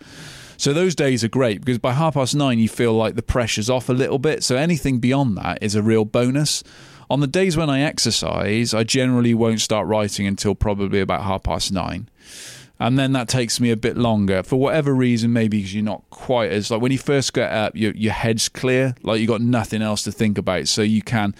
[0.60, 3.69] So those days are great because by half past nine, you feel like the pressure's
[3.69, 4.43] off a little bit.
[4.43, 6.65] So anything beyond that is a real bonus.
[7.10, 11.43] On the days when I exercise, I generally won't start writing until probably about half
[11.43, 12.10] past nine.
[12.78, 16.04] And then that takes me a bit longer for whatever reason, maybe because you're not
[16.10, 19.41] quite as like when you first get up, your your head's clear, like you got
[19.41, 21.34] nothing else to think about, so you can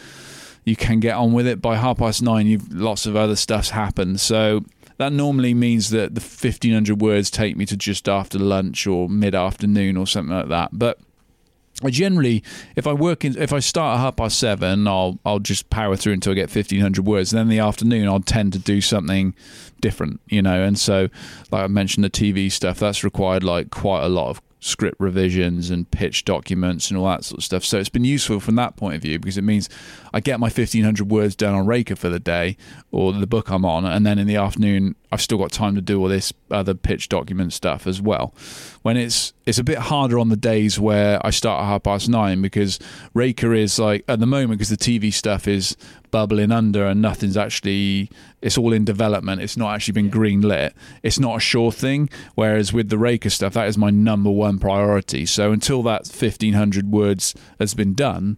[0.64, 1.62] you can get on with it.
[1.62, 4.64] By half past nine, you've lots of other stuff's happened, so
[5.00, 9.34] that normally means that the 1500 words take me to just after lunch or mid
[9.34, 10.72] afternoon or something like that.
[10.74, 11.00] But
[11.82, 12.44] I generally,
[12.76, 15.96] if I work in, if I start at half past seven, I'll I'll just power
[15.96, 17.32] through until I get fifteen hundred words.
[17.32, 19.34] And then in the afternoon, I'll tend to do something
[19.80, 20.64] different, you know.
[20.64, 21.08] And so,
[21.50, 25.70] like I mentioned, the TV stuff that's required like quite a lot of script revisions
[25.70, 27.64] and pitch documents and all that sort of stuff.
[27.64, 29.70] So it's been useful from that point of view because it means
[30.14, 32.58] I get my 1500 words done on Raker for the day
[32.92, 35.82] or the book I'm on, and then in the afternoon I've still got time to
[35.82, 38.34] do all this other pitch document stuff as well.
[38.84, 42.10] When it's it's a bit harder on the days where I start at half past
[42.10, 42.78] nine because
[43.14, 45.76] Raker is like at the moment because the TV stuff is
[46.12, 48.10] bubbling under and nothing's actually
[48.42, 49.42] it's all in development.
[49.42, 50.74] It's not actually been green lit.
[51.02, 52.10] It's not a sure thing.
[52.36, 55.26] Whereas with the Raker stuff, that is my number one priority.
[55.26, 58.38] So until that fifteen hundred words has been done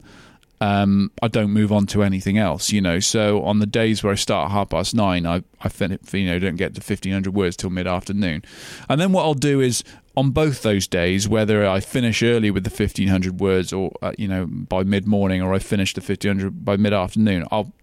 [0.62, 3.00] um, I don't move on to anything else, you know.
[3.00, 6.26] So on the days where I start at half past nine, I, I fin- you
[6.28, 8.44] know don't get to fifteen hundred words till mid afternoon,
[8.88, 9.84] and then what I'll do is
[10.16, 14.14] on both those days, whether I finish early with the fifteen hundred words or uh,
[14.20, 17.74] you know by mid morning, or I finish the fifteen hundred by mid afternoon, I'll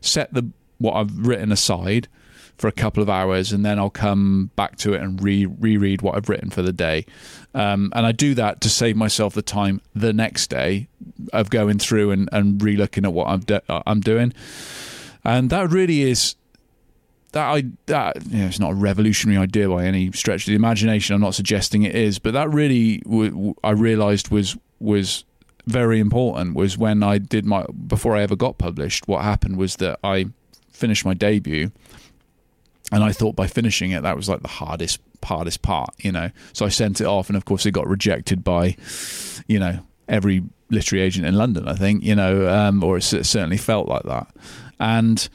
[0.00, 0.48] set the
[0.78, 2.06] what I've written aside
[2.58, 6.02] for a couple of hours, and then I'll come back to it and re reread
[6.02, 7.06] what I've written for the day.
[7.54, 10.88] Um, and I do that to save myself the time the next day
[11.32, 14.34] of going through and, and re-looking at what I'm do- I'm doing.
[15.24, 16.36] And that really is
[17.32, 20.54] that I that you know, it's not a revolutionary idea by any stretch of the
[20.54, 21.14] imagination.
[21.14, 23.02] I'm not suggesting it is, but that really
[23.62, 25.24] I realised was was
[25.66, 26.54] very important.
[26.54, 29.06] Was when I did my before I ever got published.
[29.06, 30.26] What happened was that I
[30.72, 31.72] finished my debut
[32.90, 36.30] and I thought by finishing it that was like the hardest hardest part, you know.
[36.52, 38.76] So I sent it off, and of course it got rejected by,
[39.46, 41.68] you know, every literary agent in London.
[41.68, 44.28] I think, you know, um, or it certainly felt like that,
[44.80, 45.28] and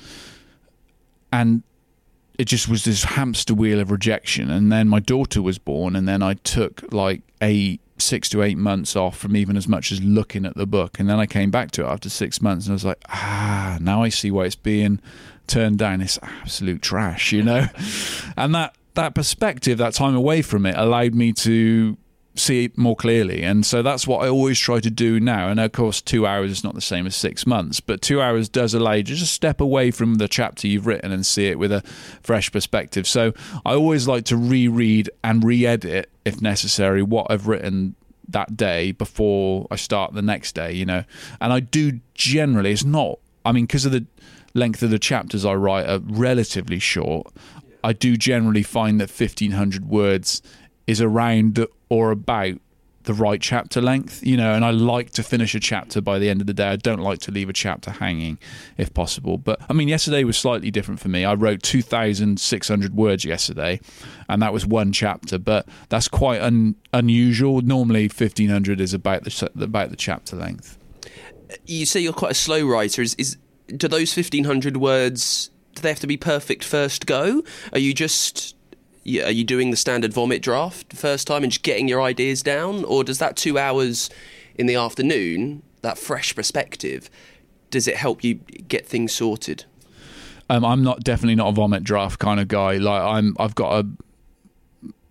[1.32, 1.64] and
[2.40, 4.50] it just was this hamster wheel of rejection.
[4.50, 8.58] And then my daughter was born, and then I took like eight six to eight
[8.58, 11.00] months off from even as much as looking at the book.
[11.00, 13.78] And then I came back to it after six months and I was like, ah,
[13.80, 15.00] now I see why it's being
[15.48, 16.02] turned down.
[16.02, 17.68] It's absolute trash, you know?
[18.38, 21.98] and that, that perspective, that time away from it, allowed me to
[22.36, 23.44] see it more clearly.
[23.44, 25.50] And so that's what I always try to do now.
[25.50, 28.50] And of course, two hours is not the same as six months, but two hours
[28.50, 31.60] does allow you to just step away from the chapter you've written and see it
[31.60, 31.82] with a
[32.22, 33.08] fresh perspective.
[33.08, 33.34] So
[33.66, 37.96] I always like to reread and re edit, if necessary, what I've written
[38.30, 41.04] that day before I start the next day, you know.
[41.40, 44.06] And I do generally, it's not, I mean, because of the
[44.54, 47.28] length of the chapters I write are relatively short.
[47.84, 50.42] I do generally find that 1500 words
[50.88, 52.60] is around or about
[53.04, 56.30] the right chapter length, you know, and I like to finish a chapter by the
[56.30, 56.68] end of the day.
[56.68, 58.38] I don't like to leave a chapter hanging
[58.78, 59.38] if possible.
[59.38, 61.26] But I mean, yesterday was slightly different for me.
[61.26, 63.80] I wrote 2,600 words yesterday,
[64.30, 67.62] and that was one chapter, but that's quite un- unusual.
[67.62, 70.78] Normally, 1,500 is about the, about the chapter length.
[71.66, 73.02] You say you're quite a slow writer.
[73.02, 73.38] Is, is
[73.76, 77.44] Do those 1,500 words, do they have to be perfect first go?
[77.72, 78.56] Are you just
[79.06, 82.86] are you doing the standard vomit draft first time and just getting your ideas down,
[82.86, 84.10] or does that two hours
[84.56, 87.10] in the afternoon, that fresh perspective,
[87.70, 89.66] does it help you get things sorted?
[90.50, 92.78] Um, I'm not definitely not a vomit draft kind of guy.
[92.78, 93.90] Like I'm, I've got a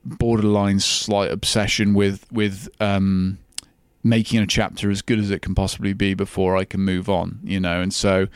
[0.04, 3.38] borderline slight obsession with with um,
[4.04, 7.38] making a chapter as good as it can possibly be before I can move on.
[7.42, 8.28] You know, and so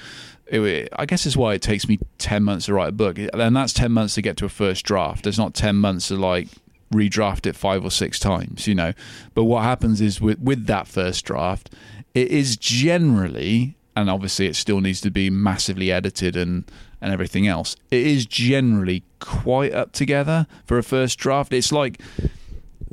[0.46, 3.18] it, I guess is why it takes me 10 months to write a book.
[3.18, 5.26] And that's 10 months to get to a first draft.
[5.26, 6.48] It's not 10 months to like
[6.92, 8.92] redraft it five or six times, you know.
[9.34, 11.74] But what happens is with, with that first draft,
[12.14, 16.64] it is generally, and obviously it still needs to be massively edited and,
[17.00, 21.52] and everything else, it is generally quite up together for a first draft.
[21.52, 22.00] It's like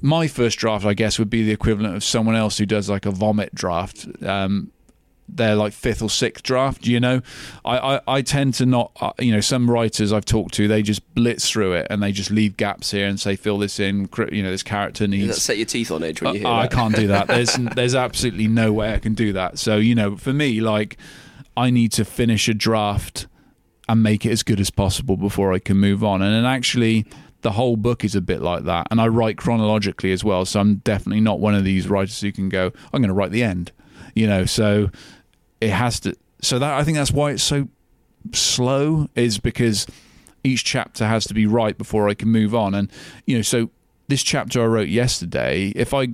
[0.04, 3.06] my first draft, I guess, would be the equivalent of someone else who does like
[3.06, 4.06] a vomit draft.
[4.22, 4.70] Um,
[5.30, 6.86] their like fifth or sixth draft.
[6.86, 7.22] You know,
[7.64, 8.92] I, I, I tend to not.
[9.00, 12.12] Uh, you know, some writers I've talked to, they just blitz through it and they
[12.12, 14.10] just leave gaps here and say fill this in.
[14.30, 15.42] You know, this character needs.
[15.42, 16.60] Set your teeth on edge when you hear uh?
[16.60, 17.28] I can't do that.
[17.28, 19.58] There's there's absolutely no way I can do that.
[19.58, 20.98] So you know, for me, like
[21.56, 23.28] I need to finish a draft
[23.88, 26.22] and make it as good as possible before I can move on.
[26.22, 27.06] And then actually.
[27.44, 30.44] The whole book is a bit like that, and I write chronologically as well.
[30.46, 33.32] So I'm definitely not one of these writers who can go, "I'm going to write
[33.32, 33.72] the end."
[34.16, 34.90] you know so
[35.62, 37.68] it has to so that i think that's why it's so
[38.32, 39.86] slow is because
[40.44, 42.92] each chapter has to be right before i can move on and
[43.26, 43.70] you know so
[44.08, 46.08] this chapter i wrote yesterday if i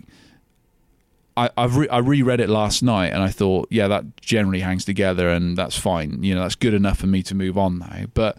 [1.38, 4.84] I, I've re- I reread it last night and I thought, yeah, that generally hangs
[4.84, 6.22] together and that's fine.
[6.22, 8.08] You know, that's good enough for me to move on now.
[8.14, 8.38] But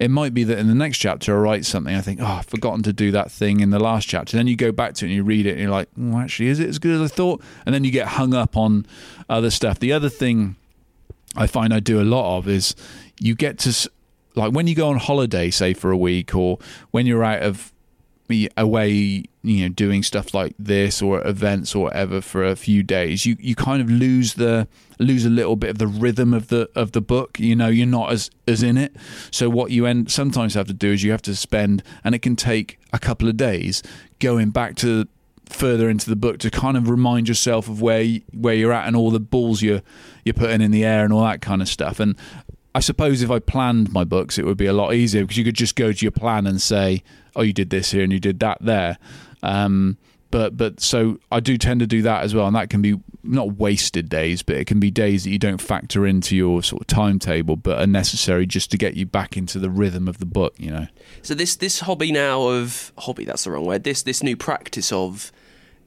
[0.00, 2.46] it might be that in the next chapter I write something, I think, oh, I've
[2.46, 4.34] forgotten to do that thing in the last chapter.
[4.34, 6.48] Then you go back to it and you read it and you're like, oh, actually,
[6.48, 7.42] is it as good as I thought?
[7.66, 8.86] And then you get hung up on
[9.28, 9.78] other stuff.
[9.78, 10.56] The other thing
[11.36, 12.74] I find I do a lot of is
[13.20, 13.90] you get to,
[14.36, 16.58] like, when you go on holiday, say for a week, or
[16.92, 17.70] when you're out of
[18.56, 23.26] away, you know, doing stuff like this or events or whatever for a few days,
[23.26, 24.68] you, you kind of lose the
[24.98, 27.38] lose a little bit of the rhythm of the of the book.
[27.38, 28.94] You know, you're not as as in it.
[29.30, 32.20] So what you end sometimes have to do is you have to spend, and it
[32.20, 33.82] can take a couple of days
[34.18, 35.06] going back to
[35.48, 38.86] further into the book to kind of remind yourself of where you, where you're at
[38.86, 39.82] and all the balls you're
[40.24, 41.98] you're putting in the air and all that kind of stuff.
[42.00, 42.16] And
[42.74, 45.44] I suppose if I planned my books, it would be a lot easier because you
[45.44, 47.02] could just go to your plan and say,
[47.34, 48.98] "Oh, you did this here and you did that there."
[49.42, 49.96] Um,
[50.30, 53.00] but but so I do tend to do that as well, and that can be
[53.24, 56.82] not wasted days, but it can be days that you don't factor into your sort
[56.82, 60.26] of timetable, but are necessary just to get you back into the rhythm of the
[60.26, 60.54] book.
[60.56, 60.86] You know.
[61.22, 63.82] So this this hobby now of hobby that's the wrong word.
[63.82, 65.32] This this new practice of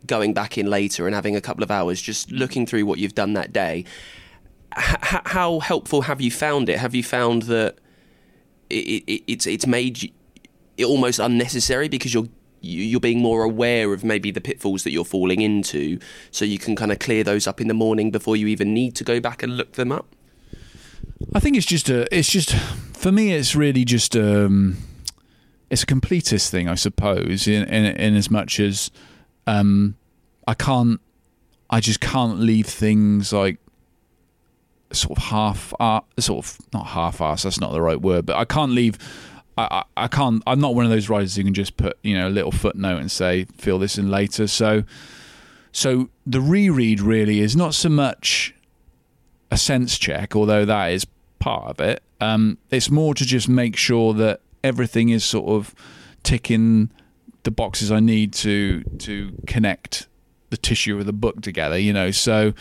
[0.05, 3.15] going back in later and having a couple of hours just looking through what you've
[3.15, 3.85] done that day
[4.77, 6.79] h- how helpful have you found it?
[6.79, 7.77] Have you found that
[8.69, 10.11] it, it, it's it's made
[10.77, 12.27] it almost unnecessary because you're
[12.61, 15.99] you're being more aware of maybe the pitfalls that you're falling into,
[16.31, 18.95] so you can kind of clear those up in the morning before you even need
[18.95, 20.15] to go back and look them up.
[21.35, 24.77] I think it's just a it's just for me it's really just um
[25.69, 28.91] it's a completist thing I suppose in in, in as much as
[29.47, 29.95] um
[30.47, 30.99] I can't
[31.69, 33.57] I just can't leave things like
[34.95, 38.35] sort of half uh, sort of not half ass that's not the right word but
[38.35, 38.97] I can't leave
[39.57, 42.17] I, I, I can't I'm not one of those writers who can just put you
[42.17, 44.47] know a little footnote and say fill this in later.
[44.47, 44.83] So
[45.71, 48.53] so the reread really is not so much
[49.51, 51.05] a sense check although that is
[51.39, 55.75] part of it um, it's more to just make sure that everything is sort of
[56.23, 56.89] ticking
[57.43, 60.07] the boxes I need to to connect
[60.49, 62.11] the tissue of the book together you know?
[62.11, 62.53] So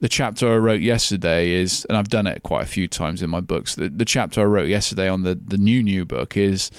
[0.00, 3.30] the chapter I wrote yesterday is, and I've done it quite a few times in
[3.30, 3.74] my books.
[3.74, 6.70] The, the chapter I wrote yesterday on the the new new book is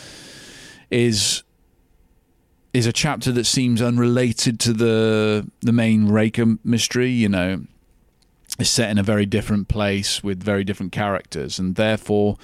[0.90, 1.44] is
[2.74, 7.12] is a chapter that seems unrelated to the the main Raker mystery.
[7.12, 7.64] You know,
[8.60, 12.38] it's set in a very different place with very different characters, and therefore,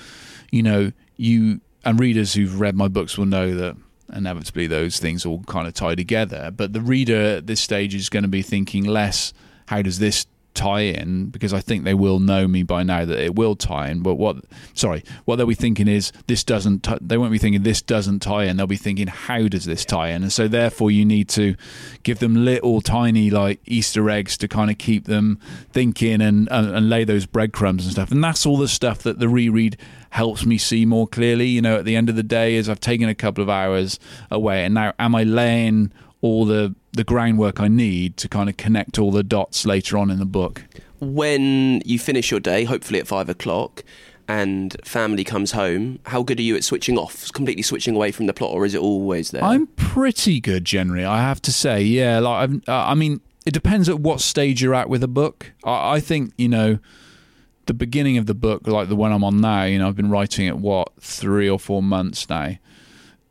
[0.52, 3.76] you know, you and readers who've read my books will know that
[4.14, 6.52] inevitably those things all kind of tie together.
[6.52, 9.34] But the reader at this stage is going to be thinking less,
[9.68, 13.20] how does this tie in because I think they will know me by now that
[13.20, 14.02] it will tie in.
[14.02, 14.38] But what,
[14.74, 16.84] sorry, what they'll be thinking is this doesn't.
[16.84, 18.58] T- they won't be thinking this doesn't tie in.
[18.58, 20.24] They'll be thinking how does this tie in?
[20.24, 21.56] And so therefore you need to
[22.04, 25.40] give them little tiny like Easter eggs to kind of keep them
[25.72, 28.12] thinking and and, and lay those breadcrumbs and stuff.
[28.12, 29.78] And that's all the stuff that the reread
[30.10, 31.48] helps me see more clearly.
[31.48, 34.00] You know, at the end of the day, is I've taken a couple of hours
[34.32, 35.92] away, and now am I laying
[36.22, 40.10] all the the groundwork I need to kind of connect all the dots later on
[40.10, 40.64] in the book.
[41.00, 43.84] When you finish your day, hopefully at five o'clock,
[44.28, 48.26] and family comes home, how good are you at switching off, completely switching away from
[48.26, 49.44] the plot, or is it always there?
[49.44, 51.82] I'm pretty good generally, I have to say.
[51.84, 55.54] Yeah, like uh, i mean, it depends at what stage you're at with a book.
[55.64, 56.80] I, I think you know
[57.68, 59.66] the beginning of the book, like the one I'm on now.
[59.66, 62.58] You know, I've been writing it what three or four months now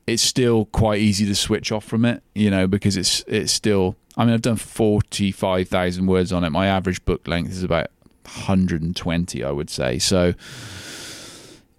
[0.07, 3.97] it's still quite easy to switch off from it, you know, because it's it's still.
[4.17, 6.51] I mean, I've done forty five thousand words on it.
[6.51, 7.89] My average book length is about
[8.27, 9.99] hundred and twenty, I would say.
[9.99, 10.35] So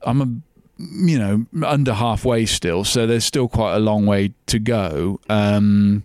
[0.03, 0.28] I'm a
[0.80, 5.19] you know under halfway still, so there's still quite a long way to go.
[5.30, 6.03] Um,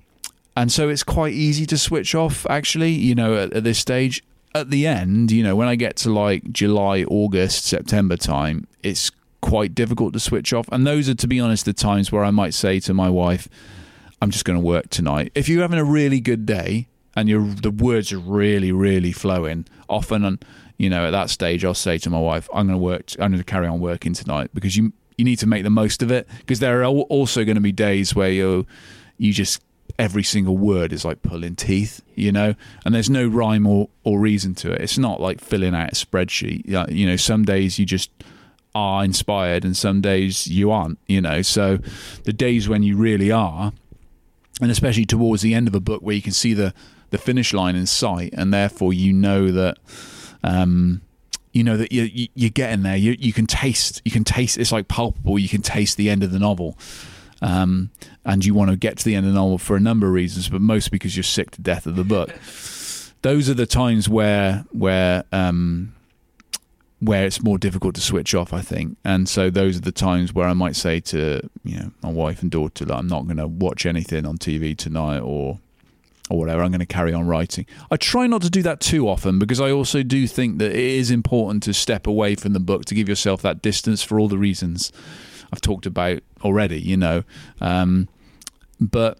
[0.56, 2.46] and so it's quite easy to switch off.
[2.48, 4.22] Actually, you know, at, at this stage.
[4.54, 9.10] At the end, you know, when I get to like July, August, September time, it's
[9.42, 10.66] quite difficult to switch off.
[10.72, 13.48] And those are, to be honest, the times where I might say to my wife,
[14.22, 15.32] I'm just going to work tonight.
[15.34, 19.66] If you're having a really good day and you the words are really, really flowing,
[19.88, 20.38] often,
[20.78, 23.32] you know, at that stage, I'll say to my wife, I'm going to work, I'm
[23.32, 26.10] going to carry on working tonight because you, you need to make the most of
[26.10, 26.28] it.
[26.38, 28.66] Because there are also going to be days where you
[29.18, 29.62] you just
[29.98, 34.18] every single word is like pulling teeth, you know, and there's no rhyme or, or
[34.18, 34.80] reason to it.
[34.80, 36.90] It's not like filling out a spreadsheet.
[36.90, 38.10] You know, some days you just
[38.74, 41.42] are inspired and some days you aren't, you know.
[41.42, 41.78] So
[42.24, 43.72] the days when you really are,
[44.60, 46.72] and especially towards the end of a book where you can see the,
[47.10, 49.78] the finish line in sight and therefore you know that
[50.42, 51.02] um,
[51.52, 52.96] you know that you, you are getting there.
[52.96, 55.38] You you can taste you can taste it's like palpable.
[55.38, 56.78] You can taste the end of the novel.
[57.42, 57.90] Um,
[58.24, 60.12] and you want to get to the end of the novel for a number of
[60.12, 62.30] reasons, but most because you're sick to death of the book.
[63.22, 65.92] Those are the times where where um,
[67.02, 68.96] where it's more difficult to switch off, I think.
[69.04, 72.42] And so those are the times where I might say to you know my wife
[72.42, 75.58] and daughter that I'm not going to watch anything on TV tonight or
[76.30, 76.62] or whatever.
[76.62, 77.66] I'm going to carry on writing.
[77.90, 80.76] I try not to do that too often because I also do think that it
[80.76, 84.28] is important to step away from the book to give yourself that distance for all
[84.28, 84.92] the reasons
[85.52, 86.80] I've talked about already.
[86.80, 87.24] You know.
[87.60, 88.08] Um,
[88.80, 89.18] but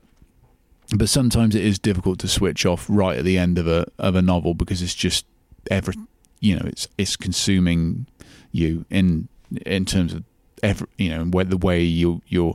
[0.97, 4.15] but sometimes it is difficult to switch off right at the end of a of
[4.15, 5.27] a novel because it's just
[5.69, 5.95] every
[6.43, 8.07] you know it's it's consuming
[8.51, 9.29] you in
[9.65, 10.25] in terms of
[10.63, 12.55] every you know where the way you you're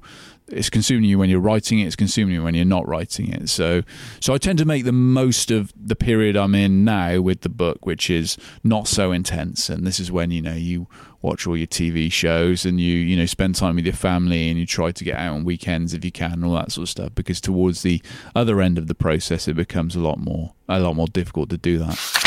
[0.49, 3.49] it's consuming you when you're writing it it's consuming you when you're not writing it.
[3.49, 3.81] So
[4.21, 7.49] so I tend to make the most of the period I'm in now with the
[7.49, 9.69] book which is not so intense.
[9.69, 10.87] And this is when you know you
[11.21, 14.59] watch all your TV shows and you you know spend time with your family and
[14.59, 16.89] you try to get out on weekends if you can and all that sort of
[16.89, 18.01] stuff because towards the
[18.35, 21.57] other end of the process it becomes a lot more a lot more difficult to
[21.57, 22.26] do that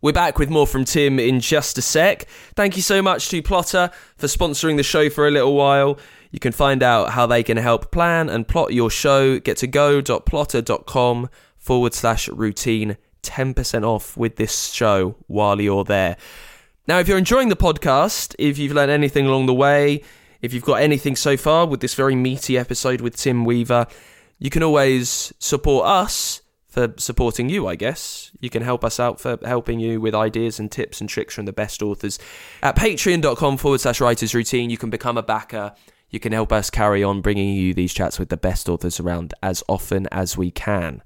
[0.00, 2.28] We're back with more from Tim in just a sec.
[2.54, 5.98] Thank you so much to Plottr for sponsoring the show for a little while.
[6.30, 9.40] You can find out how they can help plan and plot your show.
[9.40, 12.96] Get to go.plottr.com forward slash routine.
[13.24, 16.16] 10% off with this show while you're there.
[16.86, 20.02] Now, if you're enjoying the podcast, if you've learned anything along the way,
[20.40, 23.88] if you've got anything so far with this very meaty episode with Tim Weaver,
[24.38, 26.42] you can always support us
[26.78, 28.30] for supporting you, I guess.
[28.40, 31.44] You can help us out for helping you with ideas and tips and tricks from
[31.44, 32.20] the best authors.
[32.62, 35.74] At patreon.com forward slash writers routine, you can become a backer.
[36.10, 39.34] You can help us carry on bringing you these chats with the best authors around
[39.42, 41.02] as often as we can.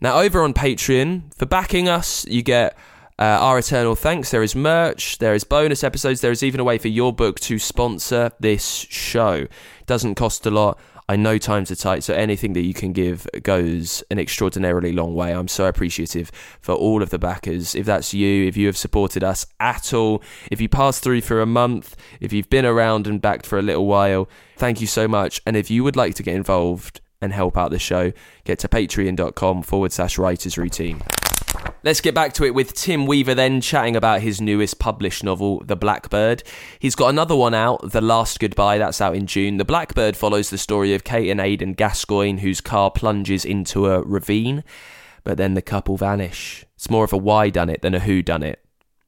[0.00, 2.76] Now, over on Patreon, for backing us, you get
[3.18, 4.32] uh, our eternal thanks.
[4.32, 7.38] There is merch, there is bonus episodes, there is even a way for your book
[7.40, 9.46] to sponsor this show.
[9.86, 10.80] Doesn't cost a lot.
[11.08, 15.14] I know times are tight, so anything that you can give goes an extraordinarily long
[15.14, 15.32] way.
[15.32, 16.30] I'm so appreciative
[16.60, 17.74] for all of the backers.
[17.74, 21.40] If that's you, if you have supported us at all, if you passed through for
[21.40, 25.08] a month, if you've been around and backed for a little while, thank you so
[25.08, 25.40] much.
[25.46, 28.12] And if you would like to get involved and help out the show,
[28.44, 31.00] get to patreon.com forward slash writers routine.
[31.84, 35.64] Let's get back to it with Tim Weaver then chatting about his newest published novel,
[35.64, 36.44] The Blackbird.
[36.78, 39.56] He's got another one out, The Last Goodbye, that's out in June.
[39.56, 44.00] The Blackbird follows the story of Cate and Aidan Gascoigne, whose car plunges into a
[44.02, 44.62] ravine,
[45.24, 46.64] but then the couple vanish.
[46.76, 48.64] It's more of a why done it than a who done it.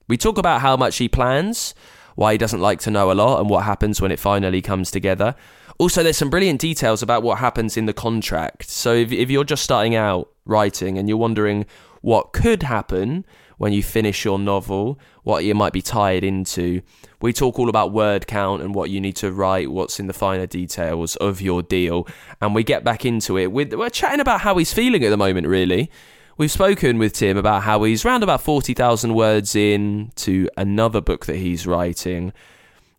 [0.09, 1.77] We talk about how much he plans,
[2.17, 4.91] why he doesn't like to know a lot, and what happens when it finally comes
[4.91, 5.37] together.
[5.79, 8.69] Also, there's some brilliant details about what happens in the contract.
[8.69, 11.67] So, if, if you're just starting out writing and you're wondering
[12.05, 13.25] what could happen
[13.57, 16.83] when you finish your novel, what you might be tied into.
[17.23, 20.13] We talk all about word count and what you need to write, what's in the
[20.13, 22.07] finer details of your deal,
[22.43, 23.53] and we get back into it.
[23.53, 25.91] We're, we're chatting about how he's feeling at the moment, really.
[26.37, 31.25] We've spoken with Tim about how he's around about 40,000 words in to another book
[31.25, 32.35] that he's writing.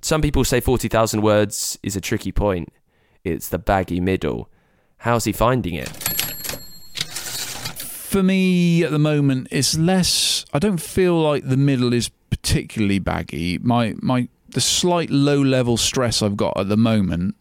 [0.01, 2.73] Some people say 40,000 words is a tricky point.
[3.23, 4.49] It's the baggy middle.
[4.97, 6.24] How's he finding it?
[8.15, 10.45] For me at the moment, it's less.
[10.53, 13.57] I don't feel like the middle is particularly baggy.
[13.57, 17.35] My my the slight low level stress I've got at the moment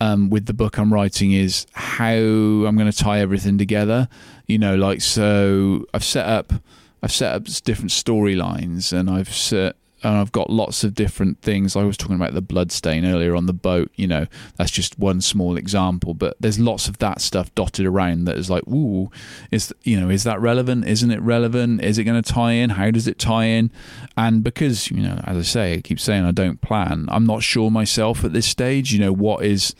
[0.00, 4.08] um, with the book I'm writing is how I'm going to tie everything together.
[4.46, 6.54] You know, like so I've set up
[7.02, 11.74] I've set up different storylines and I've set and I've got lots of different things.
[11.74, 13.90] I was talking about the blood stain earlier on the boat.
[13.96, 14.26] You know,
[14.56, 18.48] that's just one small example, but there's lots of that stuff dotted around that is
[18.48, 19.10] like, ooh,
[19.50, 20.86] is you know, is that relevant?
[20.86, 21.82] Isn't it relevant?
[21.82, 22.70] Is it going to tie in?
[22.70, 23.70] How does it tie in?
[24.16, 27.06] And because you know, as I say, I keep saying I don't plan.
[27.08, 28.92] I'm not sure myself at this stage.
[28.92, 29.74] You know, what is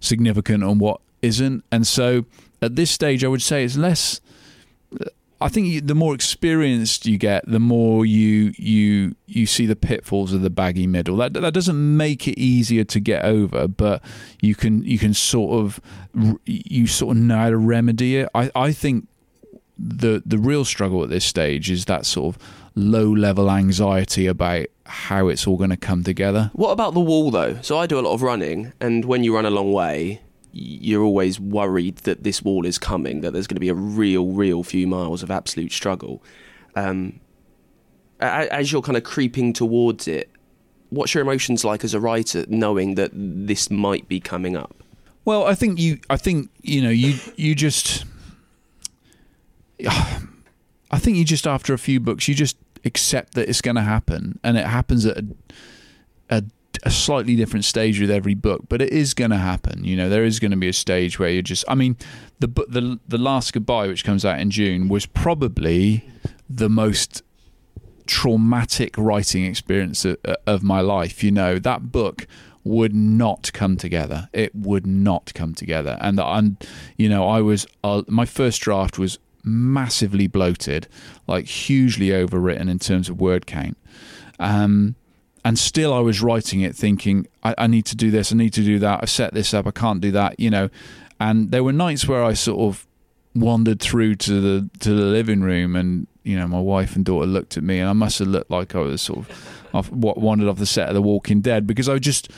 [0.00, 2.26] significant and what isn't, and so
[2.60, 4.20] at this stage, I would say it's less
[5.42, 10.32] I think the more experienced you get, the more you you you see the pitfalls
[10.32, 11.16] of the baggy middle.
[11.16, 14.02] That that doesn't make it easier to get over, but
[14.40, 15.80] you can you can sort of
[16.46, 18.28] you sort of know how to remedy it.
[18.34, 19.08] I I think
[19.78, 22.42] the the real struggle at this stage is that sort of
[22.74, 26.50] low level anxiety about how it's all going to come together.
[26.54, 27.58] What about the wall though?
[27.62, 30.20] So I do a lot of running, and when you run a long way,
[30.52, 34.28] you're always worried that this wall is coming, that there's going to be a real,
[34.28, 36.22] real few miles of absolute struggle.
[36.76, 37.20] Um,
[38.20, 40.30] as you're kind of creeping towards it,
[40.90, 44.76] what's your emotions like as a writer, knowing that this might be coming up?
[45.24, 48.04] Well, I think you, I think you know, you you just,
[49.88, 53.82] I think you just after a few books, you just accept that it's going to
[53.82, 55.24] happen, and it happens at a,
[56.28, 56.44] a
[56.82, 59.84] a slightly different stage with every book, but it is going to happen.
[59.84, 61.64] You know, there is going to be a stage where you're just.
[61.68, 61.96] I mean,
[62.40, 66.04] the the the last goodbye, which comes out in June, was probably
[66.48, 67.22] the most
[68.06, 70.16] traumatic writing experience of,
[70.46, 71.22] of my life.
[71.22, 72.26] You know, that book
[72.64, 74.28] would not come together.
[74.32, 76.58] It would not come together, and I'm,
[76.96, 80.88] you know, I was uh, my first draft was massively bloated,
[81.26, 83.76] like hugely overwritten in terms of word count.
[84.38, 84.96] Um,
[85.44, 88.52] and still I was writing it thinking I, I, need to do this, I need
[88.54, 89.00] to do that.
[89.02, 90.70] I set this up, I can't do that, you know.
[91.18, 92.86] And there were nights where I sort of
[93.34, 97.26] wandered through to the to the living room, and you know my wife and daughter
[97.26, 100.48] looked at me, and I must have looked like I was sort of off, wandered
[100.48, 102.30] off the set of The Walking Dead because I just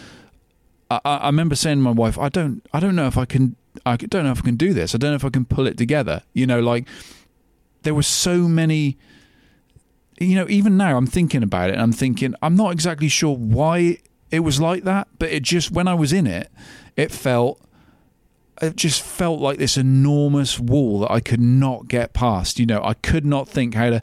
[0.91, 3.57] I, I remember saying to my wife, I don't I don't know if I can
[3.87, 4.95] I don't know if I can do this.
[4.95, 6.23] I don't know if I can pull it together.
[6.33, 6.87] You know, like
[7.83, 8.99] there were so many
[10.19, 13.37] you know, even now I'm thinking about it and I'm thinking, I'm not exactly sure
[13.37, 13.99] why
[14.31, 16.51] it was like that, but it just, when I was in it,
[16.97, 17.61] it felt,
[18.63, 22.61] it just felt like this enormous wall that I could not get past.
[22.61, 24.03] You know, I could not think how to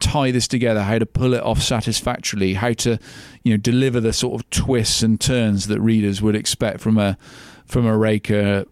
[0.00, 2.98] tie this together, how to pull it off satisfactorily, how to,
[3.44, 7.16] you know, deliver the sort of twists and turns that readers would expect from a,
[7.64, 8.64] from a Raker,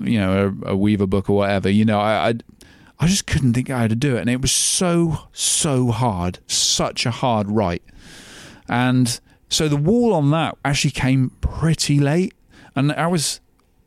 [0.00, 1.68] you know, a, a Weaver book or whatever.
[1.68, 2.34] You know, I, I
[2.98, 4.20] I just couldn't think how to do it.
[4.20, 7.82] And it was so, so hard, such a hard write.
[8.68, 12.34] And so the wall on that actually came pretty late.
[12.74, 13.40] And I was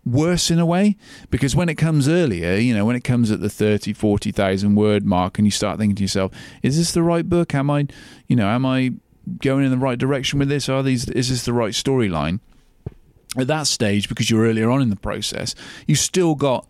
[0.05, 0.95] worse in a way
[1.31, 5.05] because when it comes earlier, you know, when it comes at the 30, 40,000 word
[5.05, 6.31] mark and you start thinking to yourself,
[6.61, 7.55] is this the right book?
[7.55, 7.87] Am I,
[8.27, 8.91] you know, am I
[9.41, 10.69] going in the right direction with this?
[10.69, 12.39] Are these, is this the right storyline?
[13.37, 15.55] At that stage, because you're earlier on in the process,
[15.87, 16.65] you still got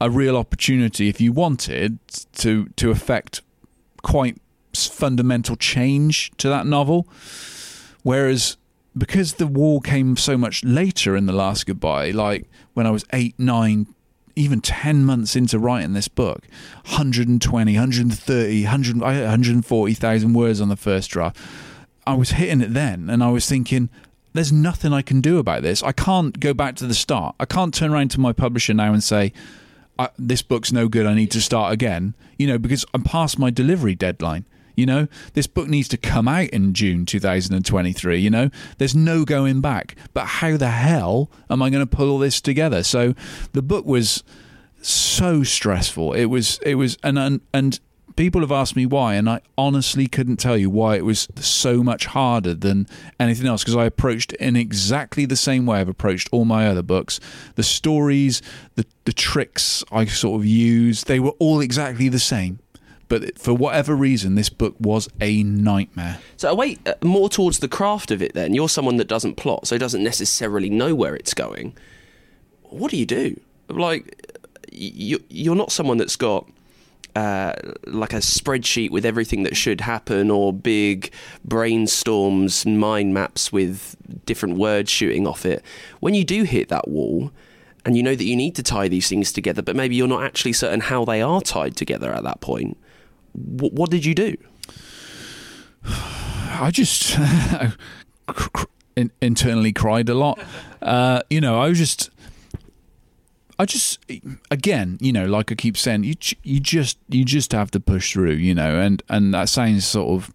[0.00, 1.98] a real opportunity if you wanted
[2.34, 3.42] to to affect
[4.02, 4.40] quite
[4.74, 7.08] fundamental change to that novel.
[8.02, 8.56] Whereas
[8.96, 13.04] because the war came so much later in the last goodbye, like when I was
[13.12, 13.86] eight, nine,
[14.34, 16.46] even 10 months into writing this book
[16.86, 21.36] 120 130 100, 140,000 words on the first draft.
[22.06, 23.90] I was hitting it then and I was thinking
[24.32, 25.82] there's nothing I can do about this.
[25.82, 27.34] I can't go back to the start.
[27.40, 29.32] I can't turn around to my publisher now and say
[29.98, 31.06] I, this book's no good.
[31.06, 32.14] I need to start again.
[32.38, 34.44] You know, because I'm past my delivery deadline.
[34.76, 38.20] You know, this book needs to come out in June 2023.
[38.20, 39.96] You know, there's no going back.
[40.14, 42.84] But how the hell am I going to pull all this together?
[42.84, 43.14] So
[43.54, 44.22] the book was
[44.80, 46.12] so stressful.
[46.12, 47.80] It was, it was, and, and, and
[48.18, 51.84] people have asked me why, and I honestly couldn't tell you why it was so
[51.84, 52.88] much harder than
[53.20, 56.82] anything else because I approached in exactly the same way I've approached all my other
[56.82, 57.20] books.
[57.54, 58.42] The stories,
[58.74, 62.58] the, the tricks I sort of used, they were all exactly the same.
[63.06, 66.18] But for whatever reason, this book was a nightmare.
[66.36, 68.52] So, wait, uh, more towards the craft of it then.
[68.52, 71.74] You're someone that doesn't plot, so doesn't necessarily know where it's going.
[72.64, 73.40] What do you do?
[73.68, 74.34] Like,
[74.72, 76.48] you, you're not someone that's got
[77.18, 77.52] uh,
[77.86, 81.10] like a spreadsheet with everything that should happen, or big
[81.46, 85.64] brainstorms, mind maps with different words shooting off it.
[85.98, 87.32] When you do hit that wall,
[87.84, 90.22] and you know that you need to tie these things together, but maybe you're not
[90.22, 92.78] actually certain how they are tied together at that point.
[93.32, 94.36] What did you do?
[95.84, 97.18] I just
[99.20, 100.38] internally cried a lot.
[100.80, 102.10] Uh, you know, I was just
[103.58, 103.98] I just
[104.50, 108.12] again, you know, like I keep saying, you you just you just have to push
[108.12, 110.32] through, you know, and and that sounds sort of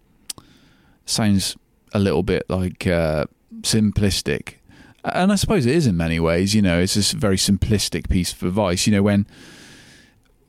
[1.06, 1.56] sounds
[1.92, 3.24] a little bit like uh,
[3.62, 4.54] simplistic,
[5.04, 6.54] and I suppose it is in many ways.
[6.54, 8.86] You know, it's a very simplistic piece of advice.
[8.86, 9.26] You know, when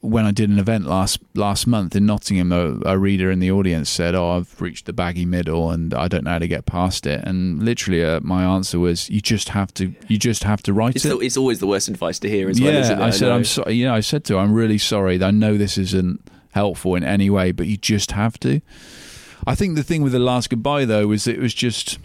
[0.06, 3.51] when I did an event last last month in Nottingham, a, a, reader in the
[3.51, 6.66] audience said, "Oh, I've reached the baggy middle, and I don't know how to get
[6.66, 9.93] past it." And literally, uh, my answer was, "You just have to.
[10.08, 12.49] You just have to write it's it." The, it's always the worst advice to hear
[12.49, 12.82] as yeah, well.
[12.82, 13.03] Isn't it?
[13.03, 13.36] I said, know.
[13.36, 15.22] "I'm sorry." You know, I said to her, "I'm really sorry.
[15.22, 18.62] I know this isn't helpful in any way, but you just have to."
[19.47, 21.99] I think the thing with the last goodbye though was it was just,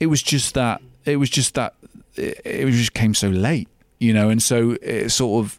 [0.00, 1.74] it was just that it was just that
[2.16, 5.58] it, it just came so late, you know, and so it sort of,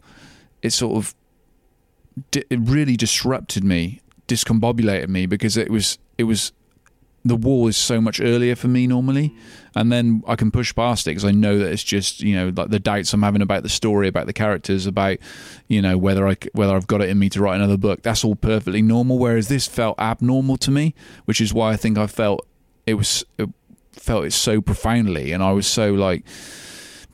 [0.64, 1.14] it sort of
[2.32, 6.54] it really disrupted me, discombobulated me because it was it was
[7.26, 9.34] the wall is so much earlier for me normally,
[9.76, 12.54] and then I can push past it because I know that it's just you know
[12.56, 15.18] like the doubts I'm having about the story, about the characters, about
[15.68, 18.02] you know whether I whether I've got it in me to write another book.
[18.02, 19.20] That's all perfectly normal.
[19.20, 20.96] Whereas this felt abnormal to me,
[21.26, 22.48] which is why I think I felt
[22.86, 23.50] it was it
[23.94, 26.26] felt it so profoundly, and I was so like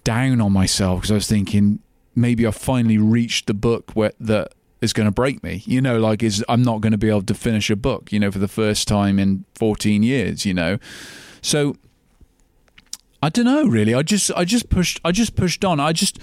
[0.04, 1.80] down on myself because I was thinking
[2.16, 5.64] maybe I finally reached the book where that is going to break me.
[5.66, 8.12] You know, like is I'm not going to be able to finish a book.
[8.12, 10.46] You know, for the first time in 14 years.
[10.46, 10.78] You know,
[11.42, 11.76] so
[13.22, 13.66] I don't know.
[13.66, 15.80] Really, I just I just pushed I just pushed on.
[15.80, 16.20] I just.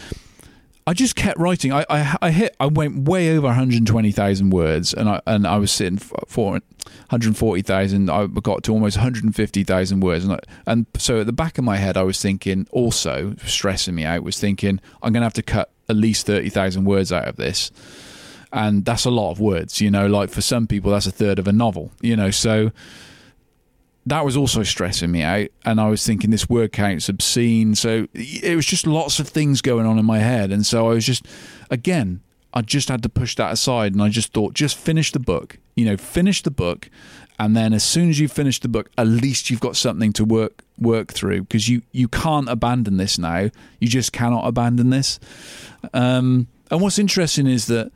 [0.88, 1.72] I just kept writing.
[1.72, 2.54] I, I, I hit.
[2.60, 8.08] I went way over 120,000 words, and I and I was sitting for 140,000.
[8.08, 11.76] I got to almost 150,000 words, and I, and so at the back of my
[11.76, 15.42] head, I was thinking, also stressing me out, was thinking I'm going to have to
[15.42, 17.70] cut at least 30,000 words out of this.
[18.52, 21.38] And that's a lot of words you know like for some people that's a third
[21.38, 22.30] of a novel you know.
[22.30, 22.70] So
[24.06, 25.48] that was also stressing me out.
[25.64, 27.74] And i was thinking this word count's obscene.
[27.74, 30.52] So it was just lots of things going on in my head.
[30.52, 31.26] And so i was just
[31.70, 32.20] again
[32.54, 33.92] i just had to push that aside.
[33.92, 36.88] And i just thought just finish the book you know finish the book
[37.38, 40.24] and then as soon as you finish the book at least you've got something to
[40.24, 45.18] work work through because you you can't abandon this now you just cannot abandon this
[45.94, 47.92] um, and what's interesting is that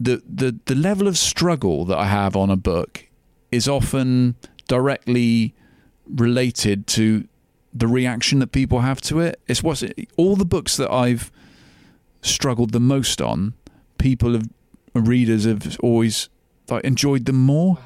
[0.00, 3.08] the, the the level of struggle that I have on a book
[3.50, 4.36] is often
[4.68, 5.54] directly
[6.06, 7.26] related to
[7.74, 9.40] the reaction that people have to it.
[9.46, 11.32] It's what's it, all the books that I've
[12.22, 13.54] struggled the most on.
[13.98, 14.48] People have
[14.94, 16.28] readers have always
[16.68, 17.78] like enjoyed them more,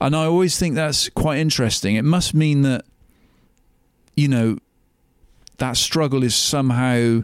[0.00, 1.96] and I always think that's quite interesting.
[1.96, 2.84] It must mean that
[4.16, 4.58] you know
[5.58, 7.22] that struggle is somehow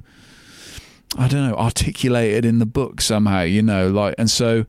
[1.18, 4.64] I don't know, articulated in the book somehow, you know, like, and so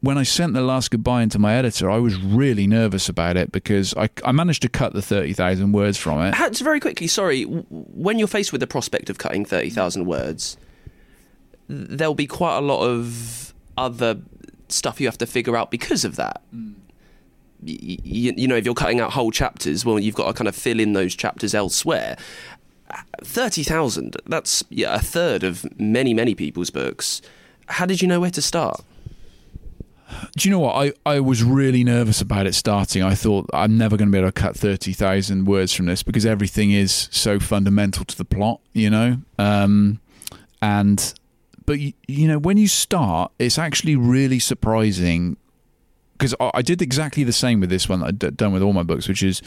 [0.00, 3.50] when I sent the last goodbye into my editor, I was really nervous about it
[3.50, 6.58] because I, I managed to cut the 30,000 words from it.
[6.58, 10.58] Very quickly, sorry, when you're faced with the prospect of cutting 30,000 words,
[11.68, 14.20] there'll be quite a lot of other
[14.68, 16.42] stuff you have to figure out because of that.
[16.54, 16.74] Mm.
[17.66, 20.54] You, you, know, if you're cutting out whole chapters, well, you've got to kind of
[20.54, 22.16] fill in those chapters elsewhere.
[23.22, 27.20] 30,000, that's yeah, a third of many, many people's books.
[27.66, 28.82] How did you know where to start?
[30.36, 30.74] Do you know what?
[30.74, 33.02] I, I was really nervous about it starting.
[33.02, 36.24] I thought I'm never going to be able to cut 30,000 words from this because
[36.24, 39.18] everything is so fundamental to the plot, you know?
[39.38, 40.00] Um,
[40.62, 41.12] and,
[41.64, 45.36] but, you, you know, when you start, it's actually really surprising
[46.16, 48.72] because I, I did exactly the same with this one that I'd done with all
[48.72, 49.42] my books, which is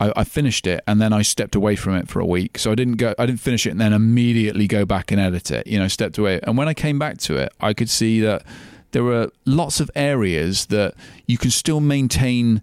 [0.00, 2.58] I, I, finished it and then I stepped away from it for a week.
[2.58, 5.50] So I didn't go, I didn't finish it and then immediately go back and edit
[5.50, 5.66] it.
[5.66, 6.40] You know, stepped away.
[6.42, 8.44] And when I came back to it, I could see that
[8.90, 10.94] there were lots of areas that
[11.26, 12.62] you can still maintain.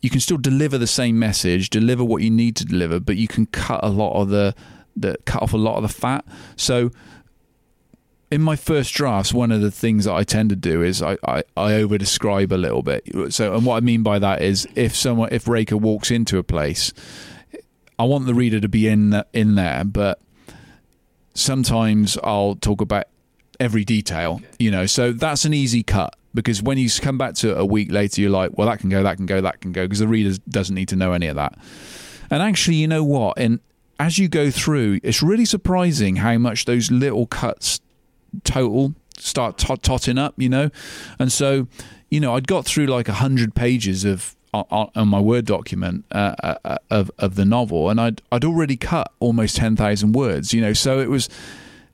[0.00, 3.28] You can still deliver the same message, deliver what you need to deliver, but you
[3.28, 4.54] can cut a lot of the,
[4.96, 6.24] the cut off a lot of the fat.
[6.56, 6.90] So
[8.30, 11.16] in my first drafts, one of the things that I tend to do is I,
[11.26, 13.08] I, I over describe a little bit.
[13.30, 16.42] So, and what I mean by that is if someone, if Raker walks into a
[16.42, 16.92] place,
[17.98, 20.20] I want the reader to be in the, in there, but
[21.34, 23.06] sometimes I'll talk about
[23.58, 24.86] every detail, you know.
[24.86, 28.20] So that's an easy cut because when you come back to it a week later,
[28.20, 30.36] you're like, well, that can go, that can go, that can go, because the reader
[30.48, 31.58] doesn't need to know any of that.
[32.30, 33.38] And actually, you know what?
[33.38, 33.60] And
[33.98, 37.80] as you go through, it's really surprising how much those little cuts
[38.44, 40.70] total start tot- totting up, you know.
[41.18, 41.68] And so,
[42.10, 46.04] you know, I'd got through like a hundred pages of on, on, my Word document
[46.10, 50.54] uh, uh, of of the novel, and I'd I'd already cut almost ten thousand words,
[50.54, 50.72] you know.
[50.72, 51.28] So it was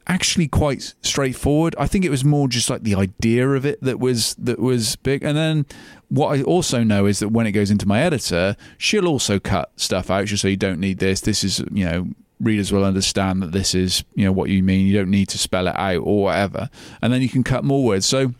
[0.06, 1.74] actually quite straightforward.
[1.78, 4.96] I think it was more just like the idea of it that was that was
[4.96, 5.24] big.
[5.24, 5.66] And then
[6.08, 9.72] what I also know is that when it goes into my editor, she'll also cut
[9.76, 10.28] stuff out.
[10.28, 11.20] She'll say you don't need this.
[11.20, 12.08] This is you know
[12.40, 14.86] readers will understand that this is you know what you mean.
[14.86, 16.70] You don't need to spell it out or whatever,
[17.02, 18.06] and then you can cut more words.
[18.06, 18.32] So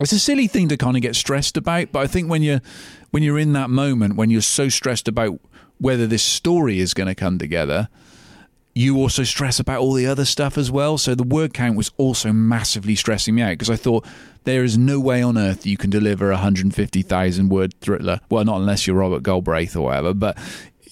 [0.00, 2.60] it's a silly thing to kind of get stressed about, but I think when you're
[3.10, 5.38] when you're in that moment, when you're so stressed about
[5.78, 7.88] whether this story is going to come together,
[8.74, 10.98] you also stress about all the other stuff as well.
[10.98, 14.04] So the word count was also massively stressing me out because I thought
[14.42, 18.20] there is no way on earth you can deliver a 150,000 word thriller.
[18.28, 20.36] Well, not unless you're Robert Galbraith or whatever, but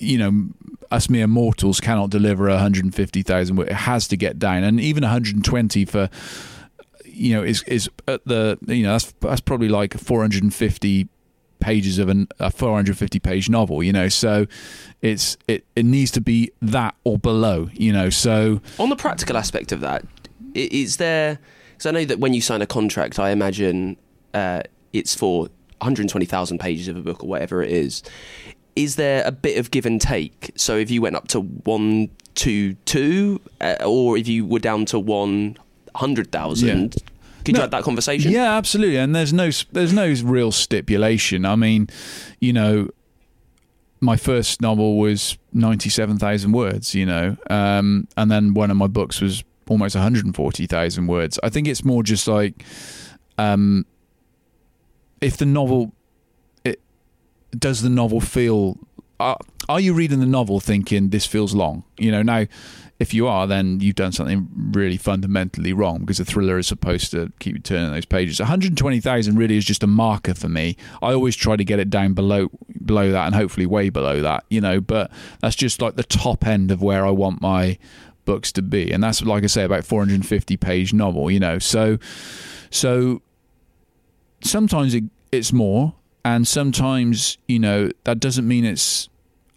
[0.03, 0.48] you know,
[0.90, 3.59] us mere mortals cannot deliver 150,000.
[3.61, 6.09] It has to get down, and even 120 for
[7.05, 11.09] you know is is at the you know that's that's probably like 450
[11.61, 14.46] pages of an, a 450 page novel you know so
[15.00, 19.36] it's it it needs to be that or below you know so On the practical
[19.36, 20.05] aspect of that,
[20.57, 21.38] i- there?
[21.72, 23.96] Because I know that when you sign a contract, I imagine
[24.34, 25.48] uh, it's for
[25.80, 28.03] 120,000 pages of a book or whatever it is.
[28.75, 30.53] Is there a bit of give and take?
[30.57, 34.87] So if you went up to one, two, two, uh, or if you were down
[34.87, 35.57] to one
[35.95, 36.97] hundred thousand,
[37.45, 38.33] could No, you have that conversation?
[38.33, 38.97] Yeah, absolutely.
[38.97, 41.45] And there's no there's no real stipulation.
[41.45, 41.89] I mean,
[42.41, 42.89] you know,
[44.01, 46.95] my first novel was ninety seven thousand words.
[46.95, 50.66] You know, um, and then one of my books was almost one hundred and forty
[50.66, 51.39] thousand words.
[51.43, 52.64] I think it's more just like,
[53.37, 53.85] um,
[55.20, 55.93] if the novel,
[57.59, 58.78] does the novel feel.
[59.20, 59.38] Are,
[59.68, 61.84] are you reading the novel thinking this feels long?
[61.96, 62.46] You know, now
[63.03, 67.11] if you are, then you've done something really fundamentally wrong because a thriller is supposed
[67.11, 68.38] to keep you turning those pages.
[68.38, 70.76] 120,000 really is just a marker for me.
[71.03, 72.48] I always try to get it down below
[72.84, 76.46] below that and hopefully way below that, you know, but that's just like the top
[76.46, 77.76] end of where I want my
[78.24, 78.92] books to be.
[78.92, 81.59] And that's like I say about 450 page novel, you know.
[81.59, 81.98] So
[82.70, 83.20] so
[84.42, 85.94] sometimes it, it's more
[86.25, 89.09] and sometimes, you know, that doesn't mean it's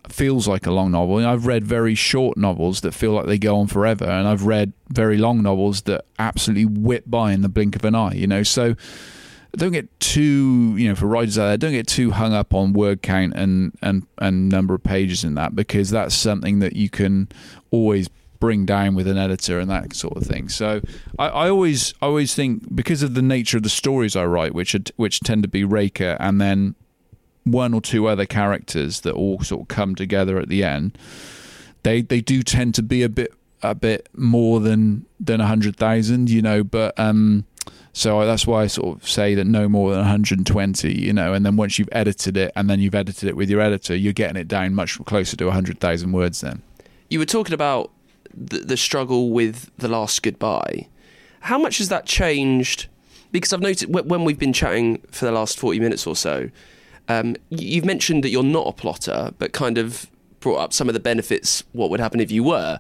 [0.10, 1.26] feels like a long novel.
[1.26, 4.74] I've read very short novels that feel like they go on forever, and I've read
[4.90, 8.14] very long novels that absolutely whip by in the blink of an eye.
[8.14, 8.76] You know, so
[9.56, 12.74] don't get too you know for writers out there don't get too hung up on
[12.74, 16.90] word count and and and number of pages in that because that's something that you
[16.90, 17.28] can
[17.72, 18.10] always
[18.46, 20.82] bring down with an editor and that sort of thing so
[21.18, 24.54] I, I always I always think because of the nature of the stories I write
[24.54, 26.76] which are, which tend to be raker and then
[27.44, 30.98] one or two other characters that all sort of come together at the end
[31.86, 33.32] they they do tend to be a bit
[33.62, 36.64] a bit more than than a hundred thousand, you know.
[36.64, 37.46] But um,
[37.94, 41.34] so that's why I sort of say that no more than 120, you know.
[41.34, 44.14] And then once you've edited it, and then you've edited it with your editor, you're
[44.14, 46.42] getting it down much closer to 100,000 words.
[46.42, 46.62] Then
[47.10, 47.92] You were talking about
[48.36, 50.88] the, the struggle with the last goodbye.
[51.42, 52.88] How much has that changed?
[53.32, 56.50] Because I've noticed when we've been chatting for the last 40 minutes or so,
[57.08, 60.10] um, you've mentioned that you're not a plotter, but kind of
[60.40, 62.80] brought up some of the benefits, what would happen if you were.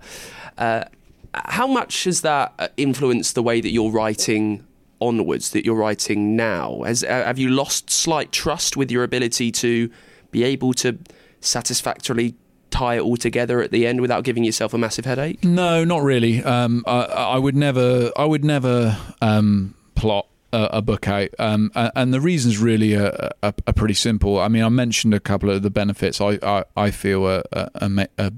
[0.58, 0.86] Uh,
[1.34, 4.66] how much has that uh, influenced the way that you're writing
[5.02, 6.82] onwards, that you're writing now?
[6.84, 9.90] Has, uh, have you lost slight trust with your ability to
[10.32, 10.98] be able to
[11.42, 12.36] satisfactorily
[12.76, 15.44] tie it all together at the end without giving yourself a massive headache?
[15.44, 16.44] no, not really.
[16.44, 21.72] Um, I, I would never, I would never um, plot a, a book out, um,
[21.74, 24.40] and the reasons really are, are, are pretty simple.
[24.40, 28.32] I mean, I mentioned a couple of the benefits I I, I feel are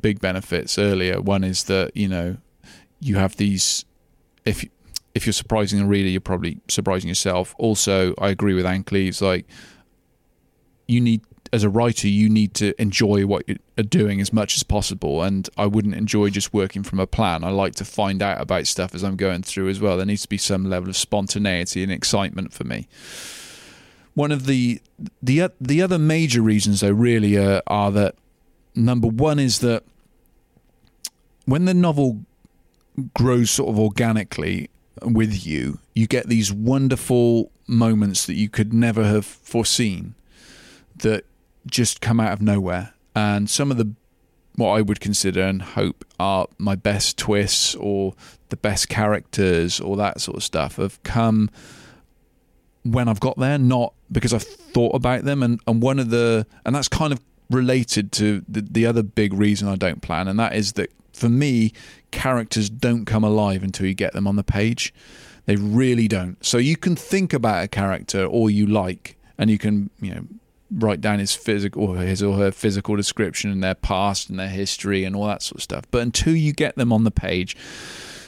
[0.00, 1.20] big benefits earlier.
[1.20, 2.36] One is that you know
[3.00, 3.84] you have these
[4.44, 4.64] if
[5.14, 7.54] if you're surprising a reader, you're probably surprising yourself.
[7.58, 9.20] Also, I agree with Ann Cleeves.
[9.20, 9.46] Like
[10.86, 11.22] you need
[11.52, 15.22] as a writer, you need to enjoy what you're doing as much as possible.
[15.22, 17.42] And I wouldn't enjoy just working from a plan.
[17.42, 19.96] I like to find out about stuff as I'm going through as well.
[19.96, 22.86] There needs to be some level of spontaneity and excitement for me.
[24.14, 24.80] One of the
[25.22, 28.14] the the other major reasons, though, really uh, are that
[28.74, 29.82] number one is that
[31.46, 32.20] when the novel
[33.14, 34.68] grows sort of organically
[35.02, 40.14] with you, you get these wonderful moments that you could never have foreseen
[40.98, 41.24] that
[41.66, 42.94] just come out of nowhere.
[43.14, 43.94] And some of the
[44.56, 48.14] what I would consider and hope are my best twists or
[48.50, 51.50] the best characters or that sort of stuff have come
[52.82, 55.42] when I've got there, not because I've thought about them.
[55.42, 59.32] And, and one of the and that's kind of related to the, the other big
[59.32, 61.72] reason I don't plan, and that is that for me,
[62.10, 64.94] characters don't come alive until you get them on the page.
[65.46, 66.42] They really don't.
[66.44, 70.22] So you can think about a character all you like, and you can you know
[70.72, 75.04] write down his physical his or her physical description and their past and their history
[75.04, 75.84] and all that sort of stuff.
[75.90, 77.56] But until you get them on the page,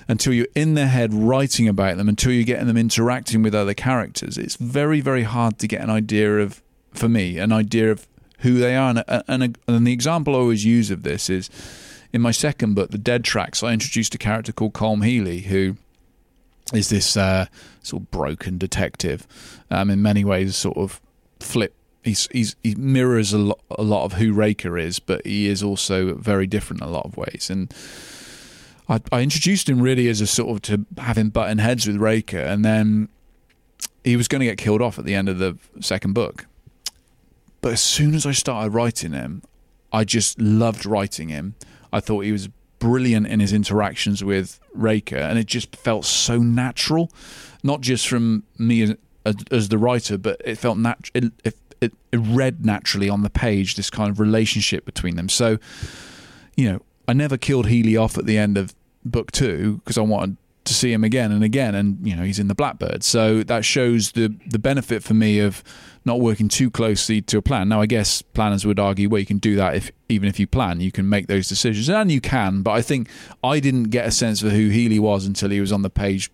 [0.08, 3.74] until you're in their head writing about them, until you're getting them interacting with other
[3.74, 6.62] characters, it's very, very hard to get an idea of,
[6.92, 8.06] for me, an idea of
[8.40, 8.90] who they are.
[8.90, 11.48] And, and, and the example I always use of this is
[12.12, 15.76] in my second book, The Dead Tracks, I introduced a character called Colm Healy, who
[16.74, 17.46] is this uh,
[17.82, 19.26] sort of broken detective.
[19.70, 21.00] Um, in many ways, sort of
[21.40, 21.74] flip.
[22.02, 25.62] He's, he's he mirrors a lot, a lot of who Raker is, but he is
[25.62, 27.48] also very different in a lot of ways.
[27.48, 27.72] And
[28.88, 31.96] I, I introduced him really as a sort of to have him button heads with
[31.96, 33.08] Raker, and then
[34.04, 36.46] he was going to get killed off at the end of the second book.
[37.60, 39.42] But as soon as I started writing him,
[39.92, 41.54] I just loved writing him.
[41.92, 42.48] I thought he was
[42.80, 47.12] brilliant in his interactions with Raker, and it just felt so natural,
[47.62, 51.12] not just from me as, as, as the writer, but it felt natural.
[51.14, 55.28] It, it, it, read naturally on the page this kind of relationship between them.
[55.28, 55.58] So,
[56.56, 58.74] you know, I never killed Healy off at the end of
[59.04, 62.38] book two because I wanted to see him again and again, and you know he's
[62.38, 65.62] in the Blackbird, so that shows the the benefit for me of
[66.04, 67.68] not working too closely to a plan.
[67.68, 70.46] Now, I guess planners would argue, well, you can do that if even if you
[70.46, 72.62] plan, you can make those decisions, and you can.
[72.62, 73.08] But I think
[73.42, 76.30] I didn't get a sense of who Healy was until he was on the page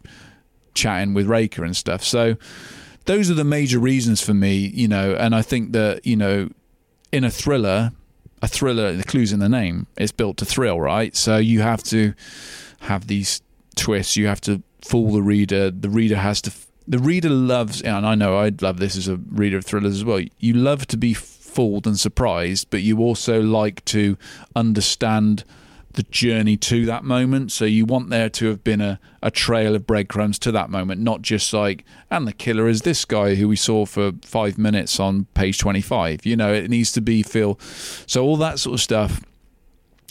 [0.74, 2.04] chatting with Raker and stuff.
[2.04, 2.36] So
[3.08, 6.50] those are the major reasons for me, you know, and I think that you know,
[7.10, 7.92] in a thriller,
[8.42, 11.16] a thriller, the clues in the name, it's built to thrill, right?
[11.16, 12.12] So you have to
[12.80, 13.40] have these
[13.76, 14.16] twists.
[14.16, 15.70] You have to fool the reader.
[15.70, 16.52] The reader has to.
[16.86, 20.04] The reader loves, and I know I'd love this as a reader of thrillers as
[20.04, 20.22] well.
[20.38, 24.18] You love to be fooled and surprised, but you also like to
[24.54, 25.44] understand
[25.98, 27.50] the journey to that moment.
[27.50, 31.00] So you want there to have been a, a trail of breadcrumbs to that moment,
[31.00, 35.00] not just like, and the killer is this guy who we saw for five minutes
[35.00, 36.24] on page 25.
[36.24, 37.58] You know, it needs to be feel.
[38.06, 39.20] So all that sort of stuff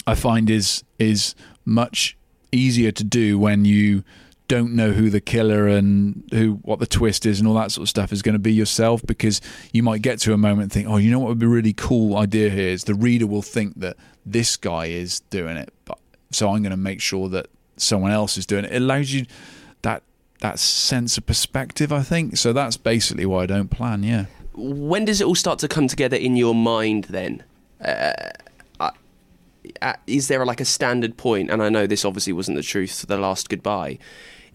[0.05, 2.17] I find is is much
[2.51, 4.03] easier to do when you
[4.47, 7.83] don't know who the killer and who what the twist is and all that sort
[7.83, 9.41] of stuff is going to be yourself because
[9.73, 11.49] you might get to a moment and think, oh, you know what would be a
[11.49, 15.73] really cool idea here is the reader will think that this guy is doing it,
[15.85, 15.97] but
[16.31, 18.71] so I'm going to make sure that someone else is doing it.
[18.71, 19.25] It allows you
[19.81, 20.03] that
[20.41, 22.37] that sense of perspective, I think.
[22.37, 24.03] So that's basically why I don't plan.
[24.03, 24.25] Yeah.
[24.53, 27.43] When does it all start to come together in your mind then?
[27.83, 28.13] Uh,
[30.05, 31.49] is there like a standard point?
[31.49, 33.99] And I know this obviously wasn't the truth for the last goodbye.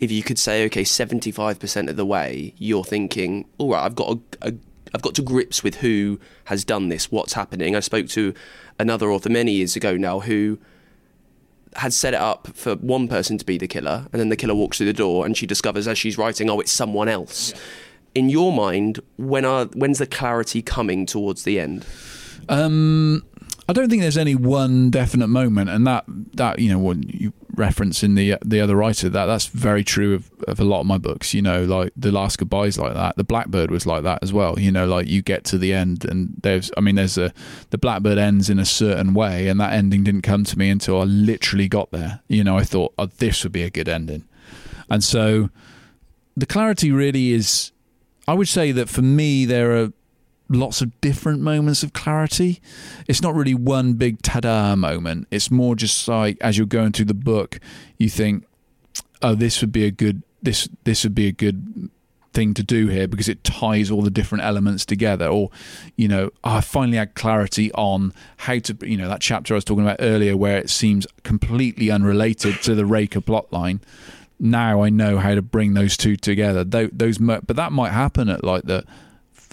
[0.03, 3.95] If you could say, okay, seventy-five percent of the way, you're thinking, all right, I've
[3.95, 4.53] got a, a
[4.95, 7.77] I've got to grips with who has done this, what's happening.
[7.77, 8.35] I spoke to
[8.81, 10.59] another author many years ago now who
[11.77, 14.57] had set it up for one person to be the killer, and then the killer
[14.57, 17.53] walks through the door, and she discovers as she's writing, oh, it's someone else.
[17.53, 17.61] Yeah.
[18.17, 21.87] In your mind, when are when's the clarity coming towards the end?
[22.49, 23.25] Um,
[23.69, 27.33] I don't think there's any one definite moment, and that that you know what you
[27.55, 30.87] reference in the the other writer that that's very true of, of a lot of
[30.87, 31.35] my books.
[31.35, 33.17] You know, like the last goodbyes like that.
[33.17, 34.59] The Blackbird was like that as well.
[34.59, 37.33] You know, like you get to the end, and there's I mean, there's a
[37.71, 41.01] the Blackbird ends in a certain way, and that ending didn't come to me until
[41.01, 42.21] I literally got there.
[42.29, 44.25] You know, I thought oh, this would be a good ending,
[44.89, 45.51] and so
[46.37, 47.73] the clarity really is.
[48.29, 49.93] I would say that for me, there are
[50.53, 52.61] lots of different moments of clarity.
[53.09, 55.29] It's not really one big ta-da moment.
[55.31, 57.59] It's more just like as you're going through the book,
[57.99, 58.45] you think,
[59.21, 61.91] "Oh, this would be a good this this would be a good
[62.33, 65.51] thing to do here because it ties all the different elements together." Or,
[65.97, 69.57] you know, oh, I finally had clarity on how to, you know, that chapter I
[69.57, 73.81] was talking about earlier where it seems completely unrelated to the Raker plotline.
[74.39, 76.65] Now I know how to bring those two together.
[76.65, 78.85] Those, but that might happen at like the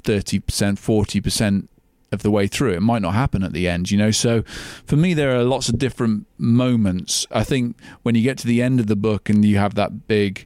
[0.04, 1.68] 30%, 40%
[2.12, 2.74] of the way through.
[2.74, 4.12] It might not happen at the end, you know.
[4.12, 4.44] So
[4.86, 7.28] for me, there are lots of different moments.
[7.32, 10.08] I think when you get to the end of the book and you have that
[10.08, 10.46] big.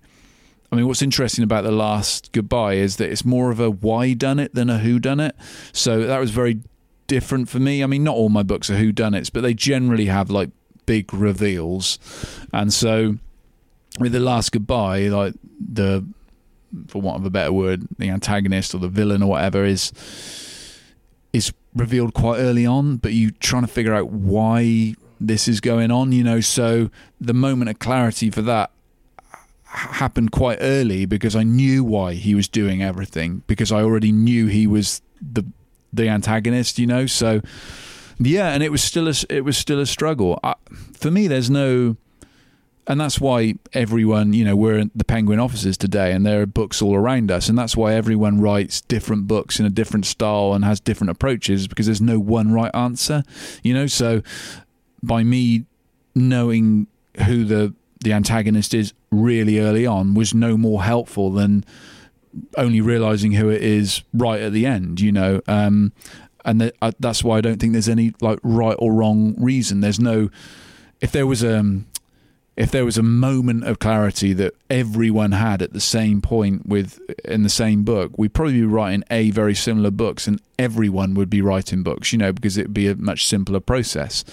[0.72, 4.14] I mean, what's interesting about the last goodbye is that it's more of a why
[4.14, 5.36] done it than a who done it.
[5.72, 6.62] So that was very
[7.06, 7.84] different for me.
[7.84, 10.50] I mean, not all my books are who done it, but they generally have like
[10.88, 12.00] big reveals.
[12.52, 13.18] And so
[14.00, 16.06] with the last goodbye, like the
[16.88, 19.92] for want of a better word, the antagonist or the villain or whatever is
[21.32, 25.90] is revealed quite early on, but you're trying to figure out why this is going
[25.92, 26.40] on, you know.
[26.40, 28.72] So the moment of clarity for that
[29.66, 34.48] happened quite early because I knew why he was doing everything because I already knew
[34.48, 35.44] he was the
[35.92, 37.06] the antagonist, you know.
[37.06, 37.42] So
[38.20, 40.40] yeah, and it was still a it was still a struggle.
[40.44, 40.56] I,
[40.94, 41.98] for me, there's no
[42.88, 46.46] and that's why everyone, you know, we're in the Penguin offices today, and there are
[46.46, 50.54] books all around us, and that's why everyone writes different books in a different style
[50.54, 53.24] and has different approaches because there's no one right answer,
[53.64, 53.88] you know.
[53.88, 54.22] So,
[55.02, 55.66] by me
[56.14, 56.88] knowing
[57.26, 61.64] who the the antagonist is really early on was no more helpful than
[62.58, 65.42] only realizing who it is right at the end, you know.
[65.48, 65.94] Um,
[66.44, 69.80] and the, uh, that's why I don't think there's any like right or wrong reason.
[69.80, 70.30] There's no
[71.00, 71.86] if there was um
[72.56, 77.00] if there was a moment of clarity that everyone had at the same point with
[77.26, 81.30] in the same book, we'd probably be writing a very similar books, and everyone would
[81.30, 84.24] be writing books, you know, because it'd be a much simpler process.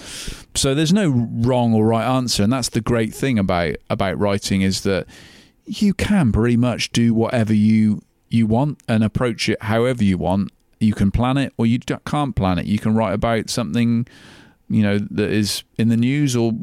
[0.53, 4.61] So there's no wrong or right answer, and that's the great thing about about writing
[4.61, 5.07] is that
[5.65, 10.51] you can pretty much do whatever you you want and approach it however you want.
[10.79, 12.65] You can plan it, or you can't plan it.
[12.65, 14.07] You can write about something,
[14.67, 16.53] you know, that is in the news or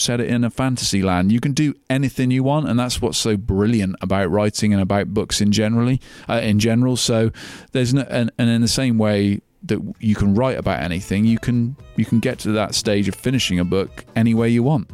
[0.00, 1.32] set it in a fantasy land.
[1.32, 5.14] You can do anything you want, and that's what's so brilliant about writing and about
[5.14, 6.96] books in generally uh, in general.
[6.96, 7.30] So
[7.72, 11.38] there's no, and, and in the same way that you can write about anything, you
[11.38, 14.90] can you can get to that stage of finishing a book any way you want.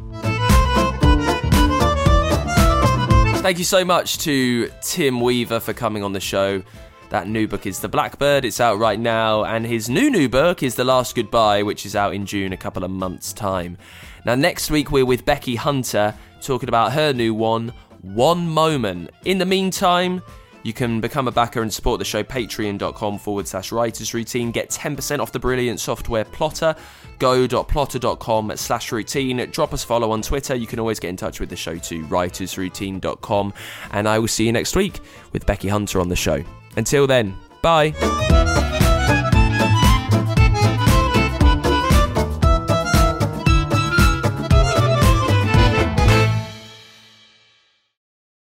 [3.43, 6.63] Thank you so much to Tim Weaver for coming on the show.
[7.09, 8.43] That new book is The Blackbird.
[8.43, 9.43] It's out right now.
[9.43, 12.57] And his new, new book is The Last Goodbye, which is out in June, a
[12.57, 13.77] couple of months' time.
[14.25, 19.11] Now, next week, we're with Becky Hunter talking about her new one, One Moment.
[19.25, 20.21] In the meantime,
[20.63, 24.51] you can become a backer and support the show, patreon.com forward slash writers routine.
[24.51, 26.77] Get 10% off the brilliant software Plottr.
[27.19, 29.49] Go.plottr.com slash routine.
[29.51, 30.55] Drop us a follow on Twitter.
[30.55, 33.53] You can always get in touch with the show to writersroutine.com.
[33.91, 34.99] And I will see you next week
[35.33, 36.43] with Becky Hunter on the show.
[36.77, 38.79] Until then, bye.